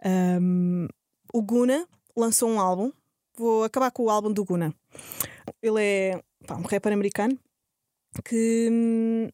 Um, 0.06 0.88
o 1.34 1.42
Guna 1.42 1.88
lançou 2.16 2.50
um 2.50 2.60
álbum. 2.60 2.92
Vou 3.36 3.64
acabar 3.64 3.92
com 3.92 4.04
o 4.04 4.10
álbum 4.10 4.32
do 4.32 4.46
Guna. 4.46 4.74
Ele 5.62 5.82
é 5.82 6.24
pá, 6.46 6.56
um 6.56 6.62
rapper 6.62 6.94
americano 6.94 7.40
que 8.24 8.70
hum, 8.72 9.30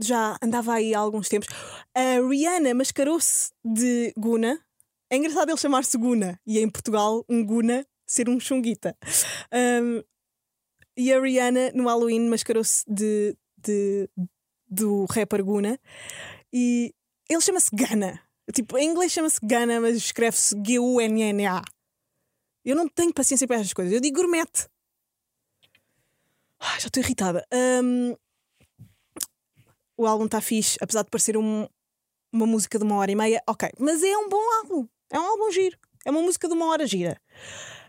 já 0.00 0.36
andava 0.42 0.74
aí 0.74 0.94
há 0.94 0.98
alguns 0.98 1.28
tempos. 1.28 1.48
A 1.94 2.26
Rihanna 2.26 2.74
mascarou-se 2.74 3.52
de 3.64 4.12
Guna. 4.16 4.58
É 5.10 5.16
engraçado 5.16 5.50
ele 5.50 5.58
chamar-se 5.58 5.98
Guna 5.98 6.40
e 6.46 6.58
em 6.58 6.70
Portugal 6.70 7.24
um 7.28 7.44
Guna 7.44 7.84
ser 8.06 8.28
um 8.28 8.40
chunguita. 8.40 8.96
Um, 9.52 10.02
e 10.96 11.12
a 11.12 11.20
Rihanna 11.20 11.72
no 11.72 11.84
Halloween 11.84 12.28
mascarou-se 12.28 12.84
de, 12.88 13.36
de, 13.58 14.08
do 14.68 15.04
rapper 15.06 15.44
Guna 15.44 15.78
e 16.52 16.94
ele 17.28 17.40
chama-se 17.40 17.70
Gana. 17.74 18.20
Tipo, 18.52 18.76
em 18.76 18.90
inglês 18.90 19.12
chama-se 19.12 19.38
Gana, 19.42 19.80
mas 19.80 19.96
escreve-se 19.96 20.54
G-U-N-N-A. 20.64 21.62
Eu 22.64 22.76
não 22.76 22.88
tenho 22.88 23.12
paciência 23.12 23.46
para 23.46 23.56
estas 23.56 23.72
coisas. 23.72 23.92
Eu 23.92 24.00
digo 24.00 24.20
gourmet. 24.20 24.46
Ah, 26.60 26.78
já 26.78 26.86
estou 26.86 27.02
irritada. 27.02 27.44
Um, 27.82 28.14
o 29.96 30.06
álbum 30.06 30.26
está 30.26 30.40
fixe, 30.40 30.78
apesar 30.80 31.02
de 31.02 31.10
parecer 31.10 31.36
um, 31.36 31.66
uma 32.32 32.46
música 32.46 32.78
de 32.78 32.84
uma 32.84 32.96
hora 32.96 33.10
e 33.10 33.16
meia. 33.16 33.42
Ok, 33.48 33.68
mas 33.78 34.02
é 34.02 34.16
um 34.16 34.28
bom 34.28 34.52
álbum. 34.58 34.88
É 35.10 35.18
um 35.18 35.26
álbum 35.26 35.50
giro. 35.50 35.76
É 36.04 36.10
uma 36.10 36.22
música 36.22 36.48
de 36.48 36.54
uma 36.54 36.66
hora 36.66 36.86
gira. 36.86 37.20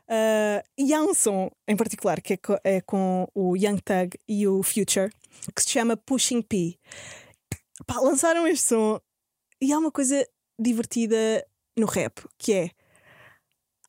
Uh, 0.10 0.62
e 0.78 0.94
há 0.94 1.02
um 1.02 1.14
som 1.14 1.50
em 1.68 1.78
particular 1.78 2.22
que 2.22 2.34
é 2.34 2.38
com, 2.38 2.58
é 2.64 2.82
com 2.82 3.28
o 3.34 3.56
Young 3.56 3.80
Thug 3.82 4.18
e 4.28 4.48
o 4.48 4.62
Future 4.62 5.10
que 5.56 5.64
se 5.64 5.70
chama 5.70 5.98
Pushing 5.98 6.42
P. 6.42 6.78
Pá, 7.88 8.00
lançaram 8.00 8.46
este 8.48 8.68
som 8.68 9.00
e 9.62 9.72
há 9.72 9.80
uma 9.80 9.92
coisa 9.92 10.28
divertida 10.60 11.46
no 11.78 11.86
rap, 11.86 12.22
que 12.38 12.54
é 12.54 12.72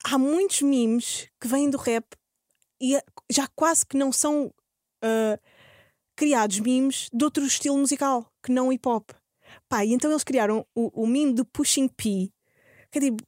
há 0.05 0.16
muitos 0.18 0.62
memes 0.62 1.29
que 1.40 1.48
vêm 1.48 1.68
do 1.68 1.79
rap 1.79 2.07
e 2.81 2.98
já 3.31 3.48
quase 3.55 3.85
que 3.85 3.96
não 3.96 4.12
são 4.12 4.46
uh, 4.46 5.40
criados 6.16 6.61
memes 6.61 7.09
de 7.12 7.24
outro 7.24 7.44
estilo 7.44 7.77
musical 7.77 8.31
que 8.42 8.53
não 8.53 8.72
hip 8.72 8.88
hop. 8.88 9.11
Pá, 9.68 9.85
e 9.85 9.92
então 9.92 10.11
eles 10.11 10.24
criaram 10.24 10.66
o, 10.74 11.03
o 11.03 11.07
meme 11.07 11.33
do 11.33 11.44
Pushing 11.44 11.88
P, 11.88 12.33
que 12.90 12.98
é 12.98 13.00
tipo. 13.00 13.22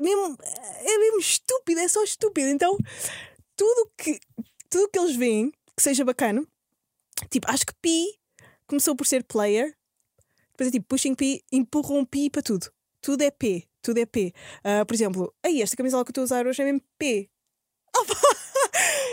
Mesmo, 0.00 0.36
é 0.42 0.98
mesmo 0.98 1.18
estúpido, 1.18 1.80
é 1.80 1.88
só 1.88 2.02
estúpido. 2.02 2.48
Então, 2.48 2.76
tudo 3.56 3.90
que, 3.96 4.18
tudo 4.68 4.88
que 4.88 4.98
eles 4.98 5.16
veem 5.16 5.52
que 5.76 5.82
seja 5.82 6.04
bacana, 6.04 6.46
tipo, 7.30 7.50
acho 7.50 7.66
que 7.66 7.74
P 7.74 8.18
começou 8.66 8.94
por 8.96 9.06
ser 9.06 9.24
player, 9.24 9.76
depois 10.52 10.68
é 10.68 10.70
tipo 10.72 10.86
pushing 10.88 11.14
P, 11.14 11.42
empurram 11.50 12.04
P 12.04 12.30
para 12.30 12.42
tudo. 12.42 12.70
Tudo 13.00 13.22
é 13.22 13.30
P, 13.30 13.66
tudo 13.80 13.98
é 13.98 14.06
P. 14.06 14.32
Uh, 14.58 14.84
por 14.84 14.94
exemplo, 14.94 15.34
aí 15.42 15.62
esta 15.62 15.76
camisola 15.76 16.04
que 16.04 16.10
eu 16.10 16.12
estou 16.12 16.22
a 16.22 16.24
usar 16.24 16.46
hoje 16.46 16.60
é 16.60 16.64
mesmo 16.66 16.82
P. 16.98 17.30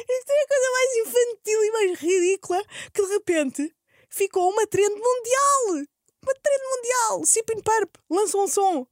Isto 0.09 0.31
é 0.31 0.43
a 0.43 0.47
coisa 0.47 0.71
mais 0.71 1.07
infantil 1.07 1.63
e 1.63 1.71
mais 1.71 1.99
ridícula 1.99 2.63
que 2.93 3.01
de 3.01 3.13
repente 3.13 3.75
ficou 4.09 4.49
uma 4.49 4.67
trend 4.67 4.93
mundial. 4.93 5.87
Uma 6.21 6.33
trend 6.33 6.63
mundial. 6.75 7.25
Sipping 7.25 7.61
Purp 7.61 7.95
lançou 8.09 8.43
um 8.43 8.47
som. 8.47 8.87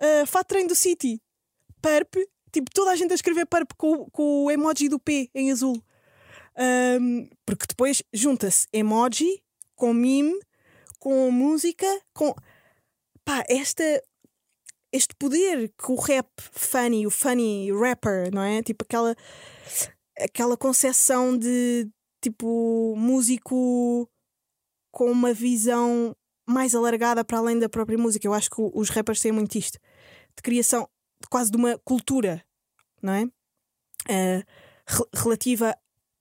Uh, 0.00 0.26
Fat 0.26 0.46
Train 0.46 0.66
do 0.66 0.74
City. 0.74 1.20
Purp. 1.80 2.14
Tipo, 2.50 2.70
toda 2.72 2.90
a 2.90 2.96
gente 2.96 3.12
a 3.12 3.14
escrever 3.14 3.46
Purp 3.46 3.72
com, 3.76 4.08
com 4.10 4.44
o 4.44 4.50
emoji 4.50 4.88
do 4.88 4.98
P 4.98 5.30
em 5.34 5.52
azul. 5.52 5.82
Um, 7.00 7.28
porque 7.46 7.66
depois 7.68 8.02
junta-se 8.12 8.66
emoji 8.72 9.40
com 9.76 9.94
meme, 9.94 10.38
com 10.98 11.30
música, 11.30 11.86
com. 12.12 12.34
Pá, 13.24 13.44
esta. 13.48 13.84
Este 14.90 15.14
poder 15.16 15.70
que 15.76 15.92
o 15.92 15.96
rap 15.96 16.26
funny, 16.50 17.06
o 17.06 17.10
funny 17.10 17.70
rapper, 17.70 18.34
não 18.34 18.42
é? 18.42 18.62
Tipo 18.62 18.84
aquela. 18.84 19.14
Aquela 20.18 20.56
concepção 20.56 21.38
de 21.38 21.88
tipo 22.20 22.94
músico 22.96 24.10
com 24.90 25.12
uma 25.12 25.32
visão 25.32 26.16
mais 26.48 26.74
alargada 26.74 27.24
para 27.24 27.38
além 27.38 27.58
da 27.58 27.68
própria 27.68 27.98
música. 27.98 28.26
Eu 28.26 28.32
acho 28.32 28.50
que 28.50 28.56
os 28.58 28.88
rappers 28.88 29.20
têm 29.20 29.32
muito 29.32 29.56
isto 29.56 29.78
de 30.34 30.42
criação 30.42 30.88
quase 31.28 31.50
de 31.50 31.56
uma 31.56 31.78
cultura, 31.78 32.44
não 33.02 33.12
é? 33.12 33.24
Uh, 33.24 34.44
relativa 35.14 35.76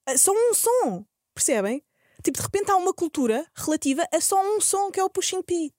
a 0.06 0.18
só 0.18 0.32
um 0.32 0.54
som, 0.54 1.06
percebem? 1.34 1.84
Tipo, 2.24 2.40
de 2.40 2.44
repente 2.44 2.72
há 2.72 2.76
uma 2.76 2.94
cultura 2.94 3.46
relativa 3.56 4.06
a 4.14 4.20
só 4.20 4.42
um 4.42 4.60
som 4.60 4.92
que 4.92 5.00
é 5.00 5.04
o 5.04 5.10
Pushing 5.10 5.42
P. 5.44 5.72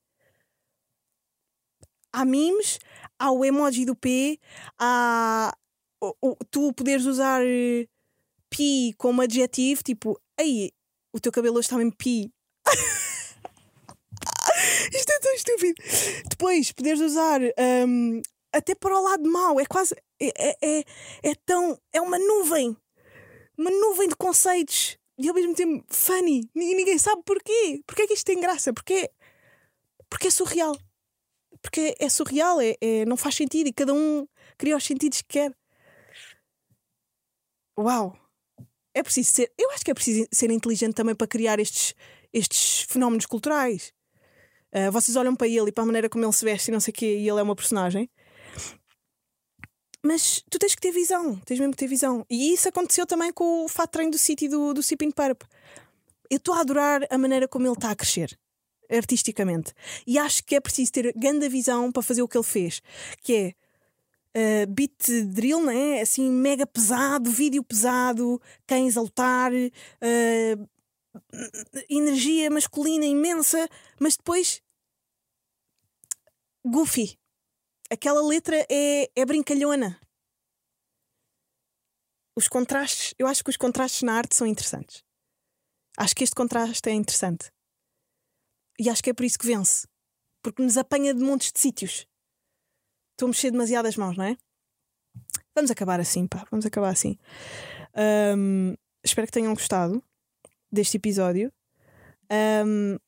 Há 2.13 2.25
memes, 2.25 2.79
há 3.19 3.31
o 3.31 3.45
emoji 3.45 3.85
do 3.85 3.95
P, 3.95 4.39
há 4.79 5.53
o, 6.01 6.15
o, 6.23 6.37
tu 6.51 6.73
poderes 6.73 7.05
usar 7.05 7.43
eh, 7.45 7.87
P 8.49 8.95
como 8.97 9.21
adjetivo, 9.21 9.83
tipo, 9.83 10.19
aí 10.39 10.73
o 11.13 11.21
teu 11.21 11.33
cabelo 11.33 11.59
hoje 11.59 11.67
está 11.67 11.77
mesmo 11.77 11.95
P. 11.97 12.31
Estúpido. 15.59 15.83
Depois, 16.29 16.73
poderes 16.73 17.01
usar 17.01 17.41
um, 17.87 18.23
até 18.53 18.75
para 18.75 18.97
o 18.97 19.03
lado 19.03 19.29
mau, 19.29 19.61
é 19.61 19.67
quase. 19.67 19.95
É, 20.21 20.51
é, 20.51 20.57
é, 20.63 20.85
é 21.23 21.35
tão. 21.47 21.79
É 21.93 22.01
uma 22.01 22.19
nuvem. 22.19 22.77
Uma 23.57 23.71
nuvem 23.71 24.09
de 24.09 24.17
conceitos. 24.17 24.97
E 25.19 25.29
ao 25.29 25.35
mesmo 25.35 25.55
tempo 25.55 25.85
funny. 25.89 26.49
E 26.55 26.75
ninguém 26.75 26.99
sabe 26.99 27.23
porquê. 27.25 27.83
Porquê 27.87 28.03
é 28.03 28.07
que 28.07 28.15
isto 28.15 28.27
tem 28.27 28.41
graça? 28.41 28.73
Porque, 28.73 29.11
porque 30.09 30.29
é 30.29 30.31
surreal. 30.31 30.77
Porque 31.61 31.95
é 31.99 32.09
surreal, 32.09 32.61
é, 32.61 32.77
é, 32.81 33.05
não 33.05 33.17
faz 33.17 33.35
sentido 33.35 33.67
e 33.67 33.73
cada 33.73 33.93
um 33.93 34.29
cria 34.57 34.77
os 34.77 34.85
sentidos 34.85 35.23
que 35.23 35.29
quer. 35.29 35.57
Uau! 37.77 38.17
É 38.95 39.03
preciso 39.03 39.33
ser. 39.33 39.53
Eu 39.59 39.71
acho 39.73 39.85
que 39.85 39.91
é 39.91 39.95
preciso 39.95 40.29
ser 40.33 40.51
inteligente 40.51 40.95
também 40.95 41.15
para 41.17 41.27
criar 41.27 41.59
estes, 41.59 41.95
estes 42.33 42.83
fenómenos 42.83 43.27
culturais. 43.27 43.93
Uh, 44.75 44.93
vocês 44.93 45.17
olham 45.17 45.35
para 45.35 45.49
ele 45.49 45.69
e 45.69 45.73
para 45.73 45.83
a 45.83 45.87
maneira 45.87 46.09
como 46.09 46.25
ele 46.25 46.33
se 46.33 46.45
veste 46.45 46.71
e 46.71 46.73
não 46.73 46.81
sei 46.81 46.93
o 46.93 46.95
quê, 46.95 47.19
e 47.19 47.29
ele 47.29 47.41
é 47.41 47.43
uma 47.43 47.57
personagem. 47.57 48.11
Mas 50.05 50.43
tu 50.51 50.59
tens 50.59 50.75
que 50.75 50.81
ter 50.81 50.93
visão, 50.93 51.37
tens 51.45 51.59
mesmo 51.59 51.73
que 51.73 51.79
ter 51.79 51.89
visão. 51.89 52.25
E 52.31 52.53
isso 52.53 52.69
aconteceu 52.69 53.07
também 53.07 53.33
com 53.33 53.65
o 53.65 53.69
Fat 53.69 53.91
Train 53.91 54.11
do 54.11 54.19
City 54.19 54.49
do, 54.49 54.73
do 54.73 54.83
Sipping 54.83 55.11
Purp. 55.11 55.43
Eu 56.31 56.37
estou 56.37 56.55
a 56.55 56.61
adorar 56.61 57.07
a 57.11 57.19
maneira 57.19 57.49
como 57.49 57.67
ele 57.67 57.75
está 57.75 57.91
a 57.91 57.97
crescer 57.97 58.39
artisticamente. 58.91 59.73
E 60.07 60.19
acho 60.19 60.45
que 60.45 60.55
é 60.55 60.61
preciso 60.61 60.93
ter 60.93 61.13
grande 61.15 61.49
visão 61.49 61.93
para 61.93 62.03
fazer 62.03 62.23
o 62.23 62.29
que 62.29 62.37
ele 62.37 62.45
fez, 62.45 62.81
que 63.23 63.55
é 64.35 64.65
uh, 64.65 64.67
beat 64.73 65.27
drill, 65.27 65.65
né? 65.65 66.01
assim, 66.01 66.31
mega 66.31 66.67
pesado, 66.67 67.31
vídeo 67.31 67.63
pesado, 67.63 68.41
cães 68.67 68.97
a 68.97 69.03
lutar, 69.03 69.53
uh, 69.53 70.69
energia 71.89 72.51
masculina 72.51 73.05
imensa, 73.05 73.69
mas 74.01 74.17
depois 74.17 74.63
goofy. 76.65 77.19
Aquela 77.91 78.23
letra 78.23 78.67
é, 78.71 79.11
é 79.17 79.25
brincalhona. 79.25 79.99
Os 82.37 82.47
contrastes, 82.47 83.15
eu 83.19 83.27
acho 83.27 83.43
que 83.43 83.51
os 83.51 83.57
contrastes 83.57 84.03
na 84.03 84.15
arte 84.15 84.37
são 84.37 84.47
interessantes. 84.47 85.03
Acho 85.97 86.15
que 86.15 86.23
este 86.23 86.37
contraste 86.37 86.89
é 86.89 86.93
interessante. 86.93 87.51
E 88.79 88.89
acho 88.89 89.03
que 89.03 89.11
é 89.11 89.15
por 89.15 89.25
isso 89.25 89.39
que 89.39 89.47
vence. 89.47 89.89
Porque 90.43 90.63
nos 90.63 90.77
apanha 90.77 91.13
de 91.13 91.21
montes 91.21 91.51
de 91.51 91.59
sítios. 91.59 92.07
Estou 93.13 93.27
a 93.27 93.31
mexer 93.31 93.51
demasiado 93.51 93.87
as 93.87 93.97
mãos, 93.97 94.17
não 94.17 94.25
é? 94.25 94.37
Vamos 95.57 95.71
acabar 95.73 95.99
assim, 95.99 96.29
pá. 96.29 96.47
Vamos 96.51 96.65
acabar 96.65 96.91
assim. 96.91 97.19
Um, 98.37 98.75
espero 99.03 99.27
que 99.27 99.33
tenham 99.33 99.53
gostado 99.55 100.01
deste 100.71 100.97
episódio. 100.97 101.53
Um, 102.31 102.99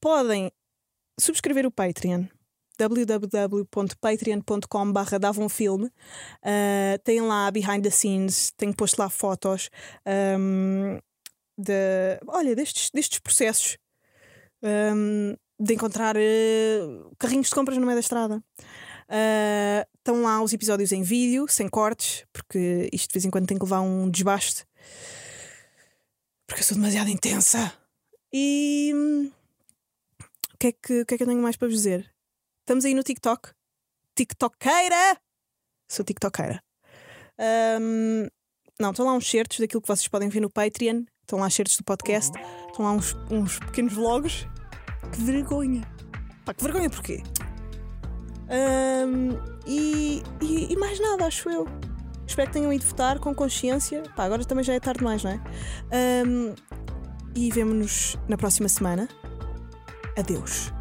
podem 0.00 0.50
subscrever 1.18 1.66
o 1.66 1.70
Patreon 1.70 2.26
www.patreon.com 2.76 4.92
barra 4.92 5.18
davumfilme 5.18 5.86
uh, 5.86 6.98
tem 7.04 7.20
lá 7.20 7.50
behind 7.50 7.82
the 7.82 7.90
scenes 7.90 8.52
tenho 8.56 8.74
posto 8.74 8.98
lá 8.98 9.08
fotos 9.08 9.70
um, 10.38 10.98
de, 11.56 12.18
olha, 12.26 12.56
destes, 12.56 12.90
destes 12.92 13.20
processos 13.20 13.78
um, 14.62 15.36
de 15.60 15.74
encontrar 15.74 16.16
uh, 16.16 17.14
carrinhos 17.18 17.48
de 17.48 17.54
compras 17.54 17.78
no 17.78 17.86
meio 17.86 17.96
da 17.96 18.00
estrada 18.00 18.38
uh, 18.38 19.86
estão 19.96 20.22
lá 20.22 20.42
os 20.42 20.52
episódios 20.52 20.90
em 20.90 21.02
vídeo 21.02 21.46
sem 21.48 21.68
cortes 21.68 22.24
porque 22.32 22.90
isto 22.92 23.10
de 23.10 23.14
vez 23.14 23.24
em 23.24 23.30
quando 23.30 23.46
tem 23.46 23.56
que 23.56 23.64
levar 23.64 23.82
um 23.82 24.10
desbaste 24.10 24.64
porque 26.54 26.62
eu 26.62 26.66
sou 26.66 26.76
demasiado 26.76 27.10
intensa. 27.10 27.74
E 28.32 28.92
hum, 28.94 29.32
o 30.52 30.56
que, 30.56 30.68
é 30.68 30.72
que, 30.72 31.00
o 31.00 31.06
que 31.06 31.14
é 31.14 31.16
que 31.16 31.22
eu 31.24 31.26
tenho 31.26 31.42
mais 31.42 31.56
para 31.56 31.66
vos 31.66 31.76
dizer? 31.76 32.08
Estamos 32.60 32.84
aí 32.84 32.94
no 32.94 33.02
TikTok. 33.02 33.50
TikTokeira! 34.14 35.18
Sou 35.88 36.04
TikTokeira. 36.04 36.62
Um, 37.80 38.28
não, 38.78 38.90
estão 38.92 39.04
lá 39.04 39.14
uns 39.14 39.28
certos 39.28 39.58
daquilo 39.58 39.82
que 39.82 39.88
vocês 39.88 40.06
podem 40.06 40.28
ver 40.28 40.38
no 40.38 40.48
Patreon. 40.48 41.02
Estão 41.22 41.40
lá 41.40 41.50
certos 41.50 41.76
do 41.76 41.82
podcast. 41.82 42.30
Estão 42.68 42.84
lá 42.84 42.92
uns, 42.92 43.14
uns 43.32 43.58
pequenos 43.58 43.92
vlogs. 43.92 44.46
Que 45.12 45.22
vergonha! 45.22 45.82
Pá, 46.44 46.54
que 46.54 46.62
vergonha 46.62 46.88
porquê? 46.88 47.20
Um, 48.48 49.30
e, 49.66 50.22
e, 50.40 50.72
e 50.72 50.76
mais 50.76 51.00
nada, 51.00 51.26
acho 51.26 51.50
eu. 51.50 51.66
Espero 52.26 52.48
que 52.48 52.54
tenham 52.54 52.72
ido 52.72 52.84
votar 52.84 53.18
com 53.18 53.34
consciência. 53.34 54.02
Pá, 54.16 54.24
agora 54.24 54.44
também 54.44 54.64
já 54.64 54.74
é 54.74 54.80
tarde 54.80 54.98
demais, 54.98 55.22
não 55.22 55.30
é? 55.30 55.40
Um, 56.26 56.54
e 57.34 57.50
vemo-nos 57.50 58.18
na 58.28 58.36
próxima 58.36 58.68
semana. 58.68 59.08
Adeus. 60.16 60.72